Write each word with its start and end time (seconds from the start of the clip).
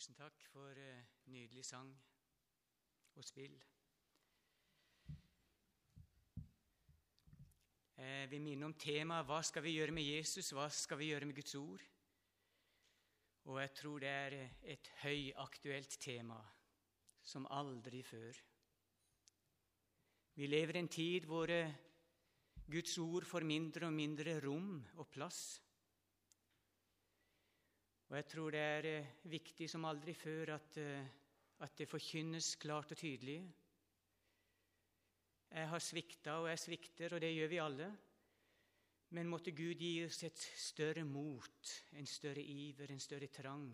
Tusen 0.00 0.16
takk 0.16 0.46
for 0.48 0.78
uh, 0.80 1.00
nydelig 1.28 1.60
sang 1.68 1.90
og 3.20 3.24
spill. 3.28 3.52
Jeg 7.98 8.30
vil 8.30 8.40
minne 8.40 8.64
om 8.70 8.74
temaet 8.80 9.28
'Hva 9.28 9.42
skal 9.44 9.66
vi 9.66 9.74
gjøre 9.76 9.92
med 9.92 10.08
Jesus? 10.08 10.54
Hva 10.56 10.70
skal 10.72 11.02
vi 11.02 11.10
gjøre 11.10 11.28
med 11.28 11.36
Guds 11.36 11.54
ord?' 11.54 11.84
Og 13.44 13.60
jeg 13.60 13.74
tror 13.76 14.00
det 14.00 14.08
er 14.08 14.38
et 14.62 14.90
høyaktuelt 15.02 16.00
tema 16.00 16.40
som 17.20 17.50
aldri 17.50 18.00
før. 18.02 18.40
Vi 20.34 20.46
lever 20.46 20.76
i 20.76 20.78
en 20.78 20.88
tid 20.88 21.28
hvor 21.28 21.52
eh, 21.52 21.76
Guds 22.72 22.96
ord 22.98 23.28
får 23.28 23.44
mindre 23.44 23.92
og 23.92 23.92
mindre 23.92 24.40
rom 24.40 24.78
og 24.96 25.10
plass. 25.12 25.60
Og 28.10 28.16
jeg 28.18 28.26
tror 28.26 28.50
det 28.50 28.60
er 28.60 28.86
eh, 28.90 29.10
viktig 29.30 29.68
som 29.70 29.84
aldri 29.86 30.16
før 30.18 30.56
at, 30.56 30.76
eh, 30.82 31.10
at 31.62 31.74
det 31.78 31.86
forkynnes 31.86 32.56
klart 32.58 32.90
og 32.90 32.98
tydelig. 32.98 33.38
Jeg 35.50 35.68
har 35.70 35.82
svikta, 35.82 36.40
og 36.42 36.48
jeg 36.50 36.58
svikter, 36.58 37.14
og 37.14 37.20
det 37.22 37.30
gjør 37.30 37.50
vi 37.52 37.60
alle. 37.62 37.86
Men 39.14 39.30
måtte 39.30 39.54
Gud 39.54 39.78
gi 39.78 39.92
oss 40.02 40.24
et 40.26 40.42
større 40.58 41.04
mot, 41.06 41.74
en 41.98 42.06
større 42.06 42.42
iver, 42.42 42.90
en 42.90 43.02
større 43.02 43.28
trang 43.30 43.68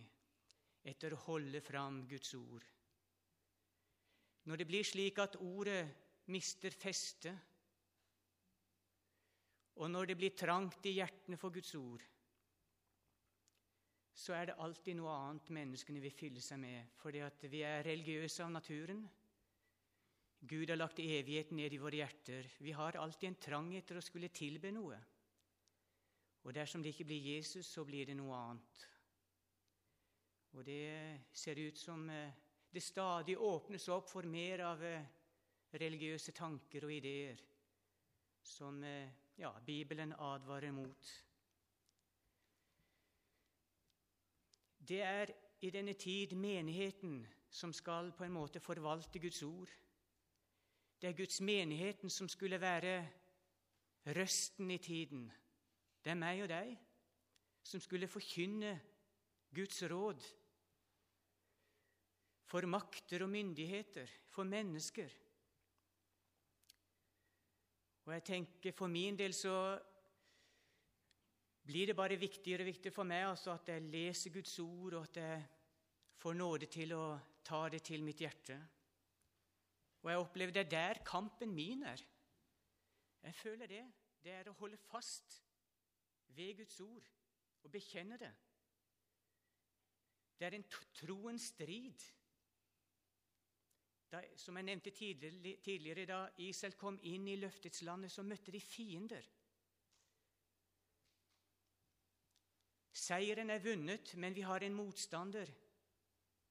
etter 0.84 1.16
å 1.16 1.22
holde 1.26 1.62
fram 1.64 2.02
Guds 2.08 2.34
ord. 2.36 2.66
Når 4.46 4.60
det 4.60 4.66
blir 4.68 4.84
slik 4.86 5.16
at 5.18 5.38
ordet 5.40 5.80
mister 6.32 6.76
feste, 6.76 7.32
og 9.76 9.90
når 9.90 10.12
det 10.12 10.18
blir 10.20 10.36
trangt 10.36 10.86
i 10.88 10.94
hjertene 11.00 11.40
for 11.40 11.52
Guds 11.52 11.74
ord, 11.80 12.04
så 14.16 14.32
er 14.32 14.48
det 14.48 14.56
alltid 14.64 14.96
noe 14.96 15.12
annet 15.12 15.50
menneskene 15.52 16.00
vil 16.00 16.14
fylle 16.14 16.40
seg 16.40 16.60
med, 16.62 16.92
fordi 17.02 17.20
at 17.24 17.42
vi 17.52 17.60
er 17.68 17.84
religiøse 17.84 18.44
av 18.46 18.54
naturen. 18.54 19.02
Gud 20.40 20.70
har 20.70 20.78
lagt 20.78 21.02
evigheten 21.02 21.58
ned 21.60 21.74
i 21.74 21.80
våre 21.80 22.00
hjerter. 22.00 22.48
Vi 22.64 22.72
har 22.76 22.96
alltid 22.96 23.28
en 23.28 23.38
trang 23.44 23.68
etter 23.76 23.98
å 23.98 24.04
skulle 24.04 24.32
tilbe 24.32 24.72
noe. 24.72 24.98
Og 26.46 26.54
dersom 26.54 26.82
det 26.82 26.94
ikke 26.94 27.08
blir 27.10 27.28
Jesus, 27.34 27.66
så 27.66 27.84
blir 27.84 28.06
det 28.08 28.16
noe 28.16 28.36
annet. 28.38 28.86
Og 30.56 30.64
det 30.64 31.28
ser 31.36 31.60
ut 31.60 31.76
som 31.76 32.08
eh, 32.08 32.32
det 32.72 32.84
stadig 32.84 33.36
åpnes 33.36 33.88
opp 33.92 34.08
for 34.08 34.28
mer 34.30 34.62
av 34.64 34.84
eh, 34.86 35.08
religiøse 35.76 36.32
tanker 36.32 36.86
og 36.86 36.94
ideer 36.94 37.42
som 38.46 38.78
eh, 38.86 39.10
ja, 39.36 39.52
Bibelen 39.66 40.14
advarer 40.16 40.72
mot. 40.72 41.10
Det 44.88 45.02
er 45.02 45.30
i 45.60 45.70
denne 45.70 45.92
tid 45.98 46.36
menigheten 46.38 47.26
som 47.50 47.72
skal 47.72 48.12
på 48.12 48.24
en 48.24 48.34
måte 48.36 48.60
forvalte 48.60 49.18
Guds 49.18 49.42
ord. 49.42 49.70
Det 51.00 51.08
er 51.08 51.16
Guds 51.16 51.40
menigheten 51.40 52.10
som 52.10 52.28
skulle 52.28 52.60
være 52.60 53.00
røsten 54.06 54.70
i 54.70 54.78
tiden. 54.78 55.32
Det 56.04 56.10
er 56.10 56.20
meg 56.20 56.42
og 56.44 56.50
deg 56.52 56.76
som 57.66 57.82
skulle 57.82 58.08
forkynne 58.08 58.76
Guds 59.54 59.82
råd 59.90 60.22
for 62.46 62.66
makter 62.70 63.24
og 63.24 63.30
myndigheter, 63.30 64.06
for 64.30 64.46
mennesker. 64.46 65.10
Og 68.06 68.12
jeg 68.12 68.24
tenker 68.24 68.72
For 68.72 68.86
min 68.86 69.18
del 69.18 69.34
så 69.34 69.80
blir 71.66 71.90
det 71.90 71.96
bare 71.98 72.18
viktigere 72.18 72.62
og 72.62 72.70
viktigere 72.70 72.94
for 72.94 73.08
meg 73.08 73.26
altså 73.26 73.54
at 73.56 73.68
jeg 73.72 73.82
leser 73.90 74.34
Guds 74.34 74.58
ord, 74.62 74.94
og 74.94 75.02
at 75.08 75.16
jeg 75.20 75.44
får 76.22 76.38
nåde 76.38 76.68
til 76.70 76.94
å 76.94 77.04
ta 77.44 77.66
det 77.72 77.82
til 77.86 78.04
mitt 78.06 78.22
hjerte. 78.22 78.56
Og 80.02 80.10
jeg 80.12 80.22
opplever 80.22 80.54
det 80.54 80.62
er 80.66 80.70
der 80.70 81.02
kampen 81.06 81.54
min 81.54 81.82
er. 81.82 82.02
Jeg 83.22 83.34
føler 83.34 83.66
det. 83.66 83.84
Det 84.22 84.32
er 84.32 84.48
å 84.50 84.58
holde 84.58 84.78
fast 84.78 85.40
ved 86.34 86.56
Guds 86.60 86.80
ord 86.80 87.08
og 87.64 87.70
bekjenne 87.70 88.18
det. 88.20 88.32
Det 90.38 90.46
er 90.46 90.54
en 90.58 90.68
troens 90.94 91.48
strid. 91.54 92.04
Da, 94.12 94.20
som 94.38 94.58
jeg 94.58 94.68
nevnte 94.68 94.92
tidligere, 94.94 95.56
tidligere, 95.64 96.06
da 96.06 96.20
Israel 96.46 96.76
kom 96.78 96.98
inn 97.02 97.26
i 97.26 97.38
løftets 97.40 97.82
landet, 97.82 98.12
så 98.12 98.22
møtte 98.22 98.54
de 98.54 98.60
fiender. 98.62 99.26
Seieren 102.96 103.52
er 103.52 103.60
vunnet, 103.60 104.14
men 104.16 104.34
vi 104.34 104.44
har 104.46 104.64
en 104.64 104.76
motstander 104.76 105.50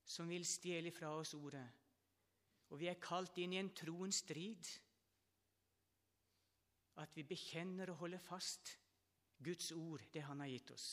som 0.06 0.30
vil 0.30 0.46
stjele 0.46 0.92
fra 0.94 1.10
oss 1.18 1.34
ordet. 1.34 1.66
Og 2.70 2.78
vi 2.82 2.90
er 2.90 3.02
kalt 3.02 3.38
inn 3.42 3.56
i 3.56 3.62
en 3.62 3.72
troens 3.74 4.22
strid. 4.22 4.70
At 7.02 7.18
vi 7.18 7.26
bekjenner 7.28 7.90
og 7.92 8.04
holder 8.04 8.22
fast 8.22 8.76
Guds 9.44 9.72
ord, 9.72 10.06
det 10.14 10.24
Han 10.24 10.40
har 10.40 10.48
gitt 10.54 10.72
oss. 10.72 10.88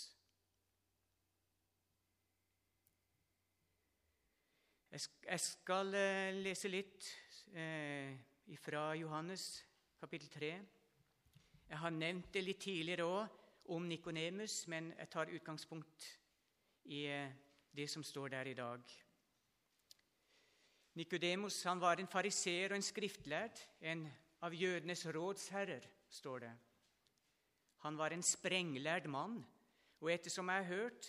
Jeg 4.92 5.40
skal 5.40 5.94
eh, 5.96 6.34
lese 6.36 6.68
litt 6.68 7.06
eh, 7.56 8.12
fra 8.60 8.90
Johannes 8.98 9.46
kapittel 10.00 10.28
3. 10.28 10.50
Jeg 11.70 11.80
har 11.80 11.94
nevnt 11.96 12.28
det 12.34 12.42
litt 12.44 12.60
tidligere 12.60 13.06
òg, 13.08 13.38
om 13.72 13.86
Nikonemus, 13.88 14.66
men 14.68 14.92
jeg 14.98 15.08
tar 15.10 15.32
utgangspunkt 15.32 16.08
i 16.92 17.06
eh, 17.08 17.32
det 17.72 17.88
som 17.90 18.04
står 18.04 18.34
der 18.34 18.50
i 18.50 18.54
dag. 18.58 18.80
Nikodemus 20.94 21.64
var 21.64 21.96
en 21.96 22.10
fariseer 22.10 22.72
og 22.72 22.76
en 22.76 22.84
skriftlærd, 22.84 23.62
en 23.80 24.04
av 24.44 24.52
jødenes 24.54 25.06
rådsherrer, 25.14 25.86
står 26.08 26.44
det. 26.44 26.52
Han 27.86 27.96
var 27.98 28.12
en 28.12 28.22
sprenglærd 28.22 29.08
mann, 29.08 29.40
og 30.00 30.12
ettersom 30.12 30.50
jeg 30.52 30.64
har 30.64 30.74
hørt, 30.74 31.06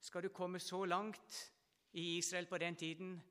skal 0.00 0.22
du 0.22 0.28
komme 0.28 0.60
så 0.62 0.84
langt 0.84 1.52
i 1.92 2.18
Israel 2.18 2.46
på 2.46 2.58
den 2.58 2.76
tiden, 2.76 3.22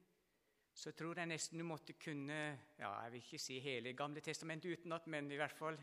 så 0.74 0.92
tror 0.92 1.18
jeg 1.18 1.32
nesten 1.32 1.58
du 1.58 1.64
måtte 1.66 1.94
kunne 1.94 2.36
ja, 2.78 2.90
Jeg 3.04 3.12
vil 3.12 3.22
ikke 3.24 3.40
si 3.40 3.60
hele 3.60 3.94
Gamle 3.94 4.22
testamentet 4.22 4.78
utenat, 4.78 5.08
men 5.08 5.32
i 5.32 5.36
hvert 5.40 5.56
fall 5.56 5.78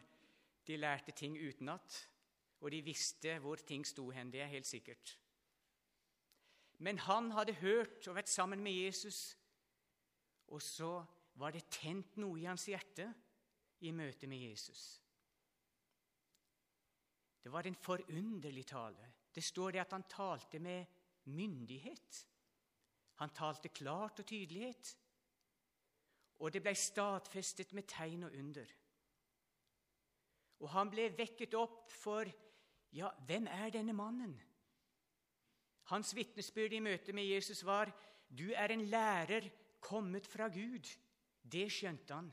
de 0.66 0.77
lærte 0.77 1.12
ting 1.12 1.39
utenat 1.39 1.97
og 2.64 2.72
de 2.72 2.80
visste 2.80 3.36
hvor 3.44 3.60
ting 3.60 3.84
sto 3.84 4.08
hen. 4.10 4.30
Det 4.32 4.41
er 4.41 4.48
helt 4.48 4.66
sikkert. 4.66 5.19
Men 6.80 6.98
han 6.98 7.30
hadde 7.36 7.60
hørt 7.60 8.08
og 8.08 8.16
vært 8.16 8.32
sammen 8.32 8.62
med 8.64 8.72
Jesus, 8.72 9.36
og 10.48 10.62
så 10.62 11.04
var 11.36 11.53
det 11.53 11.69
tent 11.70 12.16
noe 12.16 12.41
i 12.41 12.47
hans 12.48 12.64
hjerte 12.70 13.10
i 13.84 13.92
møte 13.92 14.26
med 14.30 14.41
Jesus. 14.48 14.82
Det 17.44 17.53
var 17.53 17.69
en 17.69 17.76
forunderlig 17.76 18.64
tale. 18.66 19.10
Det 19.34 19.44
står 19.44 19.74
det 19.74 19.82
at 19.82 19.92
han 19.92 20.06
talte 20.08 20.58
med 20.58 20.86
myndighet. 21.36 22.20
Han 23.20 23.34
talte 23.36 23.69
klart 23.69 24.22
og 24.22 24.26
tydelighet, 24.26 24.94
og 26.41 26.53
det 26.53 26.62
ble 26.64 26.72
stadfestet 26.74 27.74
med 27.76 27.86
tegn 27.86 28.24
og 28.26 28.34
under. 28.41 28.72
Og 30.64 30.72
han 30.72 30.91
ble 30.91 31.10
vekket 31.14 31.54
opp 31.58 31.92
for 31.92 32.26
ja, 32.94 33.10
hvem 33.27 33.49
er 33.50 33.72
denne 33.75 33.93
mannen? 33.97 34.34
Hans 35.91 36.15
vitnesbyrd 36.16 36.72
i 36.72 36.81
møte 36.81 37.12
med 37.12 37.27
Jesus 37.27 37.65
var 37.66 37.91
du 38.28 38.50
er 38.56 38.72
en 38.72 38.87
lærer 38.88 39.50
kommet 39.84 40.27
fra 40.27 40.49
Gud. 40.49 40.88
Det 41.43 41.66
skjønte 41.72 42.15
han. 42.15 42.31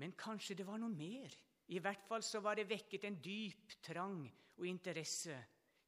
Men 0.00 0.14
kanskje 0.16 0.56
det 0.56 0.66
var 0.66 0.80
noe 0.80 0.92
mer? 0.92 1.34
I 1.68 1.80
hvert 1.82 2.04
fall 2.06 2.22
så 2.22 2.40
var 2.40 2.56
det 2.56 2.68
vekket 2.70 3.04
en 3.04 3.18
dyp 3.22 3.76
trang 3.82 4.22
og 4.56 4.66
interesse 4.68 5.36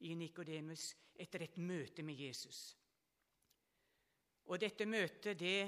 i 0.05 0.15
Nikodemus 0.19 0.91
etter 1.15 1.45
et 1.47 1.57
møte 1.59 2.03
med 2.03 2.19
Jesus. 2.19 2.77
Og 4.49 4.61
dette 4.61 4.87
møtet 4.89 5.39
det 5.39 5.63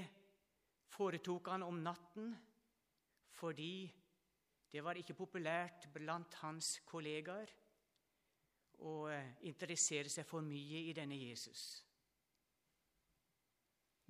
foretok 0.90 1.50
han 1.52 1.64
om 1.66 1.80
natten 1.84 2.32
fordi 3.40 3.88
det 4.70 4.84
var 4.84 4.98
ikke 4.98 5.18
populært 5.18 5.88
blant 5.94 6.34
hans 6.44 6.78
kollegaer 6.86 7.50
å 8.86 8.94
interessere 9.48 10.08
seg 10.08 10.26
for 10.28 10.44
mye 10.46 10.84
i 10.88 10.92
denne 10.96 11.18
Jesus. 11.18 11.64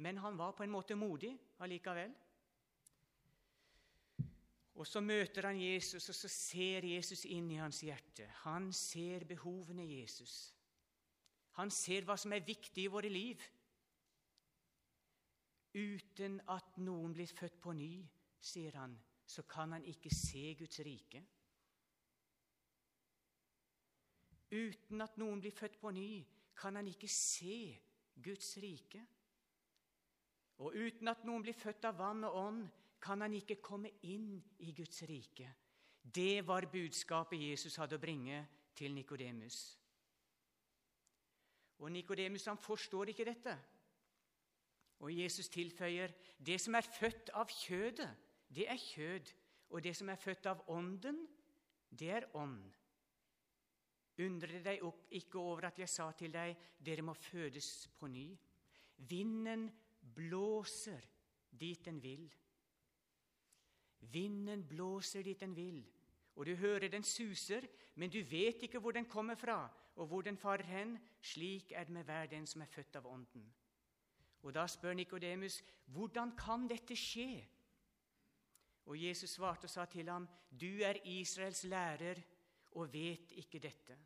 Men 0.01 0.21
han 0.23 0.37
var 0.39 0.53
på 0.57 0.65
en 0.65 0.73
måte 0.73 0.97
modig 0.97 1.33
allikevel. 1.61 2.12
Og 4.81 4.87
Så 4.87 5.01
møter 5.01 5.45
han 5.45 5.61
Jesus, 5.61 6.09
og 6.09 6.15
så 6.15 6.29
ser 6.29 6.87
Jesus 6.89 7.27
inn 7.29 7.51
i 7.51 7.59
hans 7.61 7.83
hjerte. 7.85 8.25
Han 8.47 8.73
ser 8.73 9.27
behovene 9.29 9.85
Jesus. 9.85 10.55
Han 11.59 11.71
ser 11.71 12.06
hva 12.09 12.17
som 12.17 12.33
er 12.33 12.47
viktig 12.47 12.87
i 12.87 12.93
våre 12.93 13.11
liv. 13.13 13.43
Uten 15.75 16.41
at 16.49 16.79
noen 16.81 17.13
blir 17.13 17.29
født 17.29 17.61
på 17.61 17.75
ny, 17.77 17.93
sier 18.41 18.79
han, 18.81 18.97
så 19.31 19.44
kan 19.47 19.73
han 19.77 19.85
ikke 19.87 20.11
se 20.15 20.55
Guds 20.59 20.81
rike. 20.87 21.23
Uten 24.50 25.05
at 25.05 25.19
noen 25.23 25.38
blir 25.43 25.55
født 25.55 25.79
på 25.79 25.93
ny, 25.94 26.11
kan 26.59 26.75
han 26.75 26.88
ikke 26.91 27.09
se 27.09 27.79
Guds 28.19 28.56
rike. 28.62 29.03
Og 30.61 30.75
uten 30.75 31.09
at 31.09 31.23
noen 31.25 31.44
blir 31.47 31.56
født 31.56 31.87
av 31.88 32.00
vann 32.00 32.27
og 32.27 32.38
ånd, 32.43 32.65
kan 33.00 33.23
han 33.25 33.32
ikke 33.32 33.62
komme 33.65 33.93
inn 34.11 34.35
i 34.67 34.75
Guds 34.77 35.05
rike. 35.09 35.47
Det 36.03 36.43
var 36.47 36.67
budskapet 36.73 37.41
Jesus 37.41 37.79
hadde 37.81 37.97
å 37.97 38.03
bringe 38.03 38.43
til 38.77 38.93
Nikodemus. 38.93 39.61
Og 41.81 41.93
Nikodemus 41.94 42.49
forstår 42.61 43.12
ikke 43.12 43.29
dette. 43.31 43.55
Og 45.00 45.15
Jesus 45.15 45.49
tilføyer 45.49 46.12
det 46.37 46.59
som 46.61 46.77
er 46.77 46.85
født 46.85 47.31
av 47.41 47.49
kjødet, 47.49 48.11
det 48.55 48.67
er 48.70 48.76
kjød, 48.76 49.32
og 49.70 49.82
det 49.85 49.94
som 49.97 50.08
er 50.08 50.19
født 50.19 50.47
av 50.50 50.62
ånden, 50.69 51.26
det 51.91 52.11
er 52.11 52.26
ånd. 52.35 52.62
Undre 54.20 54.61
deg 54.62 54.82
opp 54.85 55.06
ikke 55.17 55.38
over 55.38 55.69
at 55.70 55.79
jeg 55.81 55.88
sa 55.88 56.11
til 56.19 56.32
deg, 56.35 56.56
dere 56.79 57.05
må 57.06 57.14
fødes 57.14 57.88
på 57.99 58.11
ny. 58.11 58.26
Vinden 59.08 59.69
blåser 60.17 61.06
dit 61.50 61.85
den 61.85 62.02
vil. 62.02 62.26
Vinden 64.12 64.64
blåser 64.69 65.23
dit 65.25 65.41
den 65.41 65.55
vil, 65.56 65.81
og 66.35 66.46
du 66.46 66.55
hører 66.56 66.88
den 66.88 67.05
suser, 67.05 67.67
men 67.94 68.11
du 68.11 68.20
vet 68.25 68.62
ikke 68.64 68.81
hvor 68.81 68.96
den 68.96 69.08
kommer 69.08 69.35
fra, 69.35 69.69
og 69.96 70.06
hvor 70.06 70.23
den 70.23 70.37
farer 70.37 70.64
hen. 70.64 70.99
Slik 71.20 71.73
er 71.73 71.85
det 71.85 71.93
med 71.93 72.05
hver 72.05 72.26
den 72.26 72.46
som 72.46 72.62
er 72.62 72.70
født 72.70 72.96
av 72.96 73.06
Ånden. 73.06 73.44
Og 74.43 74.55
Da 74.55 74.67
spør 74.67 74.94
Nikodemus, 74.94 75.62
hvordan 75.87 76.32
kan 76.37 76.69
dette 76.69 76.96
skje? 76.96 77.44
Og 78.87 78.97
Jesus 79.03 79.31
svarte 79.31 79.65
og 79.65 79.71
sa 79.71 79.85
til 79.85 80.09
ham, 80.09 80.29
Du 80.50 80.81
er 80.82 81.00
Israels 81.05 81.65
lærer 81.65 82.23
og 82.73 82.93
vet 82.93 83.32
ikke 83.32 83.59
dette. 83.59 83.97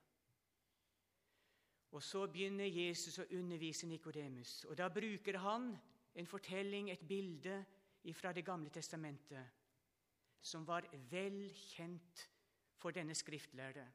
Og 1.94 2.02
Så 2.02 2.26
begynner 2.26 2.66
Jesus 2.66 3.18
å 3.18 3.28
undervise 3.38 3.86
Nikodemus, 3.86 4.64
og 4.64 4.76
da 4.76 4.88
bruker 4.88 5.38
han 5.38 5.68
en 6.14 6.26
fortelling, 6.26 6.90
et 6.90 7.08
bilde 7.08 7.64
fra 8.12 8.32
Det 8.32 8.44
gamle 8.44 8.70
testamentet, 8.70 9.46
som 10.40 10.66
var 10.66 10.84
vel 11.10 11.52
kjent 11.54 12.28
for 12.76 12.90
denne 12.90 13.14
skriftlærde. 13.14 13.86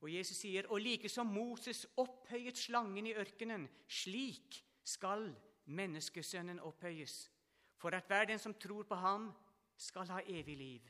Og 0.00 0.08
Jesus 0.14 0.40
sier, 0.40 0.66
og 0.72 0.80
like 0.80 1.08
som 1.08 1.28
Moses 1.28 1.84
opphøyet 2.00 2.58
slangen 2.58 3.06
i 3.06 3.14
ørkenen, 3.14 3.68
slik 3.86 4.62
skal 4.82 5.28
menneskesønnen 5.66 6.60
opphøyes, 6.64 7.30
for 7.76 7.94
at 7.94 8.08
hver 8.08 8.24
den 8.24 8.38
som 8.38 8.54
tror 8.54 8.88
på 8.88 8.94
ham, 8.94 9.28
skal 9.80 10.08
ha 10.12 10.20
evig 10.28 10.56
liv. 10.56 10.88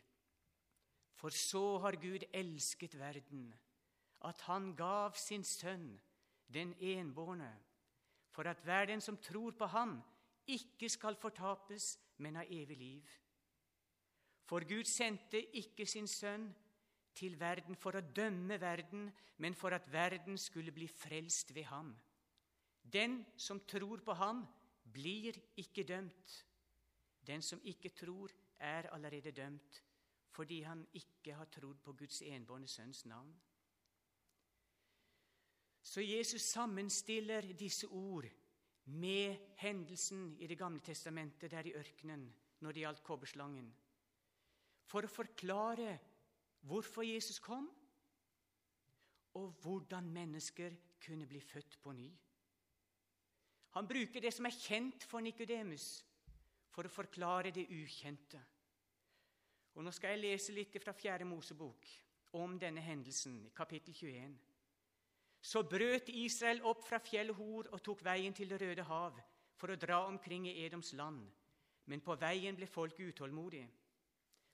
For 1.21 1.31
så 1.31 1.79
har 1.85 1.99
Gud 2.01 2.25
elsket 2.33 2.97
verden, 2.99 3.51
at 4.25 4.41
han 4.49 4.73
gav 4.77 5.15
sin 5.17 5.45
sønn, 5.45 5.93
den 6.53 6.75
enbårne, 6.81 7.51
for 8.31 8.49
at 8.51 8.63
hver 8.65 8.89
den 8.91 9.01
som 9.01 9.17
tror 9.17 9.55
på 9.59 9.67
ham, 9.67 10.01
ikke 10.47 10.89
skal 10.89 11.17
fortapes, 11.17 11.99
men 12.19 12.37
ha 12.37 12.45
evig 12.49 12.77
liv. 12.77 13.11
For 14.45 14.67
Gud 14.67 14.85
sendte 14.85 15.43
ikke 15.57 15.87
sin 15.87 16.09
sønn 16.11 16.49
til 17.15 17.37
verden 17.39 17.77
for 17.79 17.95
å 17.95 18.03
dømme 18.17 18.59
verden, 18.61 19.11
men 19.39 19.55
for 19.55 19.75
at 19.77 19.87
verden 19.93 20.39
skulle 20.39 20.73
bli 20.75 20.89
frelst 20.89 21.55
ved 21.55 21.69
ham. 21.71 21.93
Den 22.83 23.21
som 23.37 23.61
tror 23.61 24.03
på 24.03 24.17
ham, 24.19 24.43
blir 24.93 25.37
ikke 25.57 25.85
dømt. 25.87 26.33
Den 27.27 27.43
som 27.43 27.61
ikke 27.63 27.93
tror, 27.95 28.33
er 28.61 28.91
allerede 28.93 29.33
dømt 29.33 29.83
fordi 30.31 30.61
han 30.63 30.87
ikke 30.95 31.35
har 31.35 31.49
trodd 31.51 31.81
på 31.85 31.93
Guds 31.93 32.23
enbårne 32.23 32.69
sønns 32.69 33.05
navn. 33.07 33.33
Så 35.83 36.01
Jesus 36.01 36.43
sammenstiller 36.43 37.53
disse 37.53 37.87
ord 37.87 38.29
med 38.85 39.37
hendelsen 39.57 40.37
i 40.39 40.47
Det 40.47 40.59
gamle 40.59 40.81
testamentet 40.81 41.51
der 41.51 41.67
i 41.67 41.75
ørkenen 41.75 42.35
når 42.61 42.73
det 42.73 42.81
gjaldt 42.81 43.03
kobberslangen, 43.03 43.69
for 44.85 45.05
å 45.05 45.13
forklare 45.13 45.99
hvorfor 46.61 47.03
Jesus 47.03 47.39
kom, 47.39 47.71
og 49.35 49.55
hvordan 49.63 50.11
mennesker 50.11 50.75
kunne 51.07 51.27
bli 51.27 51.41
født 51.41 51.79
på 51.83 51.93
ny. 51.93 52.11
Han 53.71 53.89
bruker 53.89 54.21
det 54.21 54.33
som 54.35 54.47
er 54.47 54.57
kjent 54.57 55.05
for 55.07 55.23
Nikodemus, 55.23 56.05
for 56.71 56.87
å 56.87 56.93
forklare 56.93 57.53
det 57.55 57.67
ukjente. 57.71 58.41
Og 59.75 59.85
Nå 59.85 59.93
skal 59.95 60.15
jeg 60.15 60.25
lese 60.25 60.55
litt 60.55 60.77
fra 60.83 60.95
Fjerde 60.97 61.27
Mosebok 61.29 61.87
om 62.39 62.59
denne 62.59 62.83
hendelsen, 62.85 63.37
i 63.47 63.53
kapittel 63.55 63.95
21. 63.95 64.39
Så 65.41 65.63
brøt 65.65 66.11
Israel 66.13 66.61
opp 66.69 66.85
fra 66.85 67.01
fjellet 67.01 67.37
Hor 67.37 67.71
og 67.73 67.83
tok 67.83 68.03
veien 68.05 68.35
til 68.37 68.51
Det 68.51 68.61
røde 68.61 68.85
hav 68.85 69.21
for 69.57 69.73
å 69.73 69.79
dra 69.81 70.03
omkring 70.07 70.47
i 70.49 70.57
Edoms 70.65 70.93
land. 70.93 71.23
Men 71.87 72.03
på 72.05 72.17
veien 72.21 72.57
ble 72.57 72.69
folk 72.69 72.99
utålmodige. 73.01 73.69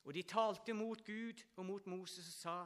Og 0.07 0.15
de 0.15 0.23
talte 0.23 0.75
mot 0.75 1.01
Gud 1.05 1.43
og 1.57 1.65
mot 1.67 1.87
Moses 1.87 2.29
og 2.29 2.37
sa:" 2.41 2.59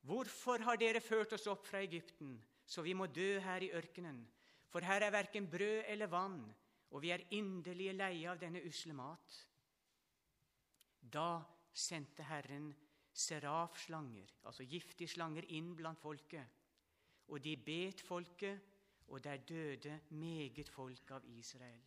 Hvorfor 0.00 0.62
har 0.64 0.76
dere 0.76 1.00
ført 1.00 1.32
oss 1.32 1.46
opp 1.46 1.66
fra 1.66 1.82
Egypten, 1.82 2.38
så 2.64 2.82
vi 2.82 2.94
må 2.94 3.06
dø 3.06 3.38
her 3.40 3.62
i 3.62 3.72
ørkenen? 3.74 4.22
For 4.68 4.80
her 4.80 5.02
er 5.02 5.10
verken 5.10 5.50
brød 5.50 5.84
eller 5.86 6.06
vann, 6.06 6.54
og 6.90 7.02
vi 7.02 7.12
er 7.12 7.26
inderlig 7.36 7.92
leie 7.94 8.30
av 8.30 8.40
denne 8.40 8.62
usle 8.64 8.94
mat. 8.96 9.36
Da 11.00 11.40
sendte 11.72 12.24
Herren 12.26 12.70
serafslanger, 13.12 14.32
altså 14.46 14.64
giftige 14.68 15.10
slanger, 15.10 15.46
inn 15.52 15.74
blant 15.76 16.00
folket. 16.00 16.56
Og 17.28 17.42
de 17.44 17.54
bet 17.60 18.00
folket, 18.00 18.60
og 19.08 19.22
der 19.24 19.44
døde 19.44 20.00
meget 20.10 20.68
folk 20.68 21.10
av 21.16 21.24
Israel. 21.32 21.84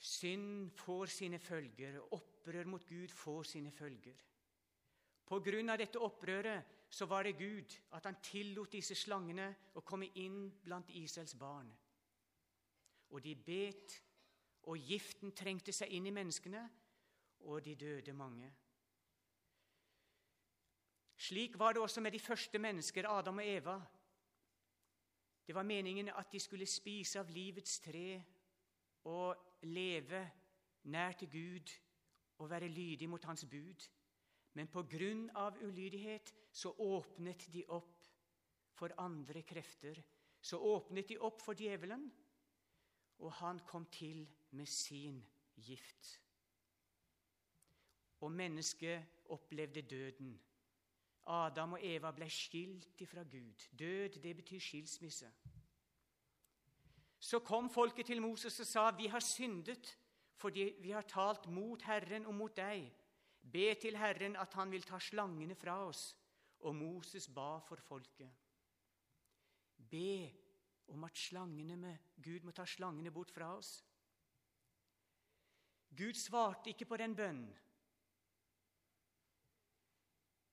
Synd 0.00 0.70
får 0.80 1.12
sine 1.12 1.38
følger, 1.38 2.00
opprør 2.16 2.68
mot 2.72 2.84
Gud 2.88 3.12
får 3.12 3.42
sine 3.42 3.72
følger. 3.72 4.16
På 5.28 5.40
grunn 5.44 5.68
av 5.70 5.78
dette 5.80 6.00
opprøret 6.00 6.79
så 6.90 7.06
var 7.06 7.22
det 7.22 7.38
Gud 7.38 7.76
at 7.92 8.04
han 8.04 8.18
tillot 8.22 8.72
disse 8.72 8.94
slangene 8.98 9.46
å 9.78 9.82
komme 9.86 10.10
inn 10.18 10.48
blant 10.64 10.90
Israels 10.90 11.36
barn. 11.38 11.70
Og 13.10 13.22
de 13.22 13.34
bet, 13.34 13.94
og 14.66 14.78
giften 14.78 15.32
trengte 15.32 15.72
seg 15.72 15.92
inn 15.94 16.06
i 16.10 16.14
menneskene, 16.14 16.64
og 17.46 17.62
de 17.64 17.74
døde 17.78 18.12
mange. 18.12 18.50
Slik 21.20 21.58
var 21.58 21.72
det 21.72 21.82
også 21.82 22.00
med 22.00 22.12
de 22.12 22.20
første 22.20 22.58
mennesker, 22.58 23.08
Adam 23.08 23.38
og 23.38 23.46
Eva. 23.46 23.76
Det 25.46 25.54
var 25.54 25.62
meningen 25.62 26.08
at 26.08 26.32
de 26.32 26.40
skulle 26.40 26.66
spise 26.66 27.20
av 27.20 27.30
livets 27.30 27.80
tre 27.80 28.22
og 29.04 29.62
leve 29.62 30.20
nær 30.82 31.12
til 31.12 31.30
Gud 31.30 31.72
og 32.38 32.50
være 32.50 32.68
lydig 32.68 33.08
mot 33.08 33.24
Hans 33.24 33.44
bud. 33.44 33.88
Men 34.52 34.68
på 34.68 34.82
grunn 34.90 35.28
av 35.38 35.58
ulydighet 35.62 36.32
så 36.52 36.72
åpnet 36.78 37.46
de 37.52 37.64
opp 37.68 38.06
for 38.74 38.94
andre 38.98 39.42
krefter. 39.42 40.02
Så 40.40 40.58
åpnet 40.58 41.08
de 41.08 41.18
opp 41.20 41.42
for 41.44 41.54
djevelen, 41.54 42.06
og 43.20 43.32
han 43.42 43.60
kom 43.68 43.84
til 43.92 44.24
med 44.56 44.66
sin 44.66 45.20
gift. 45.56 46.20
Og 48.20 48.32
mennesket 48.32 49.26
opplevde 49.30 49.82
døden. 49.82 50.32
Adam 51.26 51.76
og 51.76 51.84
Eva 51.84 52.10
ble 52.16 52.28
skilt 52.32 53.00
ifra 53.04 53.22
Gud. 53.22 53.68
Død, 53.78 54.20
det 54.22 54.36
betyr 54.36 54.60
skilsmisse. 54.60 55.28
Så 57.20 57.38
kom 57.44 57.68
folket 57.70 58.06
til 58.06 58.22
Moses 58.22 58.60
og 58.60 58.66
sa, 58.66 58.90
'Vi 58.90 59.06
har 59.06 59.20
syndet 59.20 59.98
fordi 60.34 60.74
vi 60.80 60.90
har 60.90 61.02
talt 61.02 61.46
mot 61.46 61.82
Herren 61.82 62.26
og 62.26 62.34
mot 62.34 62.56
deg.' 62.56 62.92
Be 63.42 63.74
til 63.80 63.96
Herren 63.96 64.36
at 64.36 64.54
han 64.54 64.70
vil 64.70 64.84
ta 64.86 64.98
slangene 64.98 65.54
fra 65.54 65.80
oss. 65.86 66.10
Og 66.60 66.74
Moses 66.76 67.28
ba 67.32 67.58
for 67.64 67.80
folket. 67.80 68.30
Be 69.90 70.30
om 70.92 71.04
at 71.04 71.16
slangene 71.16 71.76
med 71.76 71.96
Gud 72.22 72.44
må 72.44 72.52
ta 72.52 72.66
slangene 72.68 73.10
bort 73.10 73.30
fra 73.32 73.54
oss. 73.56 73.78
Gud 75.96 76.14
svarte 76.14 76.70
ikke 76.70 76.86
på 76.86 76.96
den 77.00 77.16
bønnen. 77.16 77.56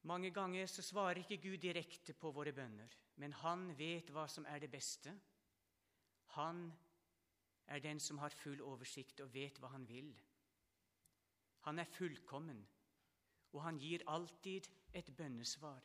Mange 0.07 0.31
ganger 0.31 0.65
så 0.71 0.81
svarer 0.81 1.19
ikke 1.19 1.41
Gud 1.43 1.57
direkte 1.57 2.13
på 2.13 2.31
våre 2.31 2.53
bønner, 2.55 2.93
men 3.19 3.33
han 3.41 3.73
vet 3.77 4.09
hva 4.15 4.23
som 4.31 4.45
er 4.47 4.61
det 4.63 4.69
beste. 4.71 5.11
Han 6.37 6.69
er 7.67 7.83
den 7.83 7.99
som 7.99 8.21
har 8.23 8.31
full 8.31 8.61
oversikt 8.63 9.19
og 9.25 9.33
vet 9.33 9.59
hva 9.59 9.73
han 9.73 9.87
vil. 9.89 10.13
Han 11.67 11.79
er 11.83 11.91
fullkommen 11.91 12.63
og 13.57 13.63
han 13.65 13.79
gir 13.81 14.05
alltid 14.07 14.69
et 14.93 15.09
bønnesvar. 15.17 15.81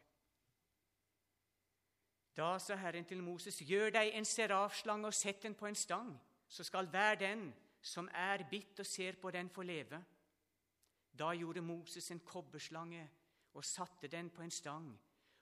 Da 2.36 2.58
sa 2.58 2.76
Herren 2.76 3.04
til 3.04 3.22
Moses.: 3.22 3.60
Gjør 3.64 3.90
deg 3.96 4.12
en 4.14 4.28
serafslange 4.28 5.08
og 5.08 5.14
sett 5.14 5.42
den 5.42 5.54
på 5.54 5.66
en 5.66 5.76
stang, 5.76 6.12
så 6.48 6.64
skal 6.64 6.88
hver 6.88 7.14
den 7.20 7.50
som 7.82 8.08
er 8.14 8.44
bitt 8.50 8.78
og 8.80 8.86
ser 8.86 9.16
på 9.20 9.30
den, 9.30 9.48
få 9.50 9.62
leve. 9.62 10.04
Da 11.18 11.32
gjorde 11.32 11.60
Moses 11.60 12.10
en 12.10 12.20
kobberslange 12.20 13.08
og 13.54 13.64
satte 13.64 14.08
den 14.08 14.30
på 14.30 14.42
en 14.42 14.50
stang. 14.50 14.92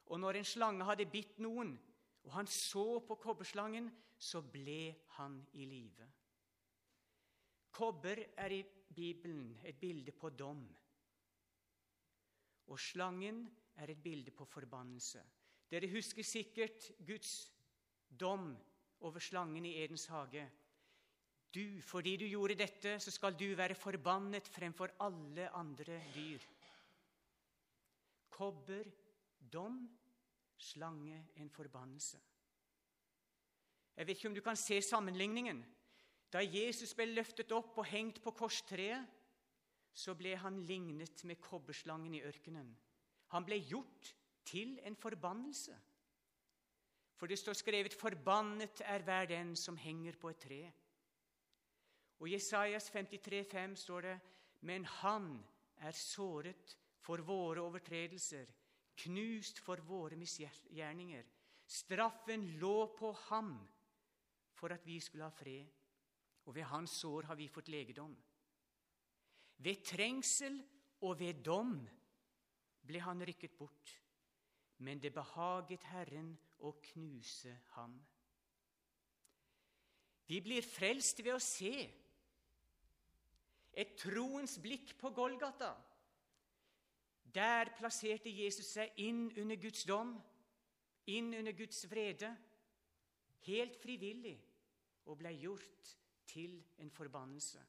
Og 0.07 0.21
når 0.21 0.41
en 0.41 0.45
slange 0.45 0.85
hadde 0.85 1.07
bitt 1.07 1.39
noen, 1.39 1.77
og 2.25 2.33
han 2.33 2.47
så 2.47 2.99
på 3.07 3.15
kobberslangen, 3.15 3.91
så 4.19 4.41
ble 4.43 4.95
han 5.17 5.39
i 5.53 5.65
live. 5.65 6.09
Kobber 7.71 8.25
er 8.37 8.51
i 8.51 8.65
Bibelen 8.95 9.59
et 9.65 9.79
bilde 9.81 10.13
på 10.13 10.31
dom. 10.31 10.65
Og 12.71 12.79
slangen 12.79 13.45
er 13.77 13.91
et 13.91 14.03
bilde 14.03 14.31
på 14.31 14.47
forbannelse. 14.47 15.23
Dere 15.71 15.91
husker 15.91 16.27
sikkert 16.27 16.91
Guds 17.07 17.53
dom 18.21 18.53
over 19.07 19.23
slangen 19.23 19.67
i 19.67 19.77
Edens 19.83 20.07
hage. 20.11 20.47
Du, 21.55 21.81
fordi 21.83 22.17
du 22.17 22.27
gjorde 22.31 22.55
dette, 22.55 22.99
så 23.03 23.11
skal 23.11 23.35
du 23.35 23.49
være 23.59 23.75
forbannet 23.75 24.49
fremfor 24.49 24.93
alle 25.03 25.49
andre 25.51 25.99
dyr. 26.15 26.45
Kobber, 28.31 28.87
dom, 29.53 29.83
slange, 30.59 31.25
en 31.37 31.51
forbannelse. 31.51 32.21
Jeg 33.97 34.07
vet 34.07 34.17
ikke 34.17 34.29
om 34.29 34.35
du 34.35 34.41
kan 34.41 34.57
se 34.57 34.79
sammenligningen. 34.83 35.65
Da 36.33 36.41
Jesus 36.47 36.95
ble 36.95 37.09
løftet 37.11 37.51
opp 37.53 37.79
og 37.83 37.89
hengt 37.91 38.23
på 38.23 38.31
korstreet, 38.31 39.03
så 39.95 40.15
ble 40.15 40.37
han 40.37 40.63
lignet 40.67 41.25
med 41.25 41.41
kobberslangen 41.41 42.15
i 42.15 42.23
ørkenen. 42.23 42.71
Han 43.35 43.45
ble 43.45 43.59
gjort 43.63 44.15
til 44.45 44.79
en 44.85 44.97
forbannelse. 44.97 45.77
For 47.17 47.27
det 47.27 47.39
står 47.39 47.53
skrevet 47.53 47.95
'Forbannet 47.95 48.81
er 48.85 49.03
hver 49.03 49.27
den 49.27 49.57
som 49.57 49.77
henger 49.77 50.17
på 50.17 50.29
et 50.29 50.45
tre'. 50.45 50.73
Og 52.21 52.33
Jesajas 52.33 52.91
53,5 52.91 53.77
står 53.77 54.01
det:" 54.01 54.21
Men 54.61 54.85
han 54.85 55.45
er 55.77 55.91
såret 55.91 56.77
for 56.99 57.17
våre 57.17 57.61
overtredelser, 57.61 58.47
knust 58.97 59.59
for 59.59 59.77
våre 59.77 60.17
misgjerninger. 60.17 61.25
Straffen 61.67 62.45
lå 62.59 62.97
på 62.99 63.13
ham 63.13 63.69
for 64.53 64.69
at 64.69 64.87
vi 64.87 65.01
skulle 65.01 65.25
ha 65.25 65.31
fred, 65.31 65.67
og 66.45 66.55
ved 66.55 66.63
hans 66.63 66.91
sår 66.91 67.23
har 67.23 67.35
vi 67.35 67.49
fått 67.49 67.69
legedom. 67.69 68.17
Ved 69.61 69.83
trengsel 69.85 70.57
og 71.05 71.19
ved 71.21 71.43
dom 71.45 71.75
ble 72.87 73.01
han 73.05 73.21
rykket 73.27 73.53
bort, 73.59 73.93
men 74.79 75.03
det 75.03 75.13
behaget 75.15 75.85
Herren 75.93 76.33
å 76.65 76.73
knuse 76.93 77.53
ham. 77.77 77.99
Vi 80.31 80.39
blir 80.41 80.65
frelst 80.65 81.21
ved 81.25 81.35
å 81.35 81.43
se 81.43 81.75
et 83.81 83.97
troens 83.99 84.57
blikk 84.63 84.95
på 84.99 85.11
Golgata. 85.15 85.75
Der 87.35 87.71
plasserte 87.79 88.31
Jesus 88.33 88.73
seg 88.75 88.97
inn 89.03 89.29
under 89.39 89.59
Guds 89.61 89.85
dom, 89.87 90.15
inn 91.11 91.35
under 91.35 91.55
Guds 91.55 91.85
vrede, 91.91 92.31
helt 93.47 93.77
frivillig, 93.83 94.39
og 95.07 95.19
ble 95.21 95.33
gjort 95.39 95.93
til 96.31 96.57
en 96.79 96.91
forbannelse. 96.95 97.63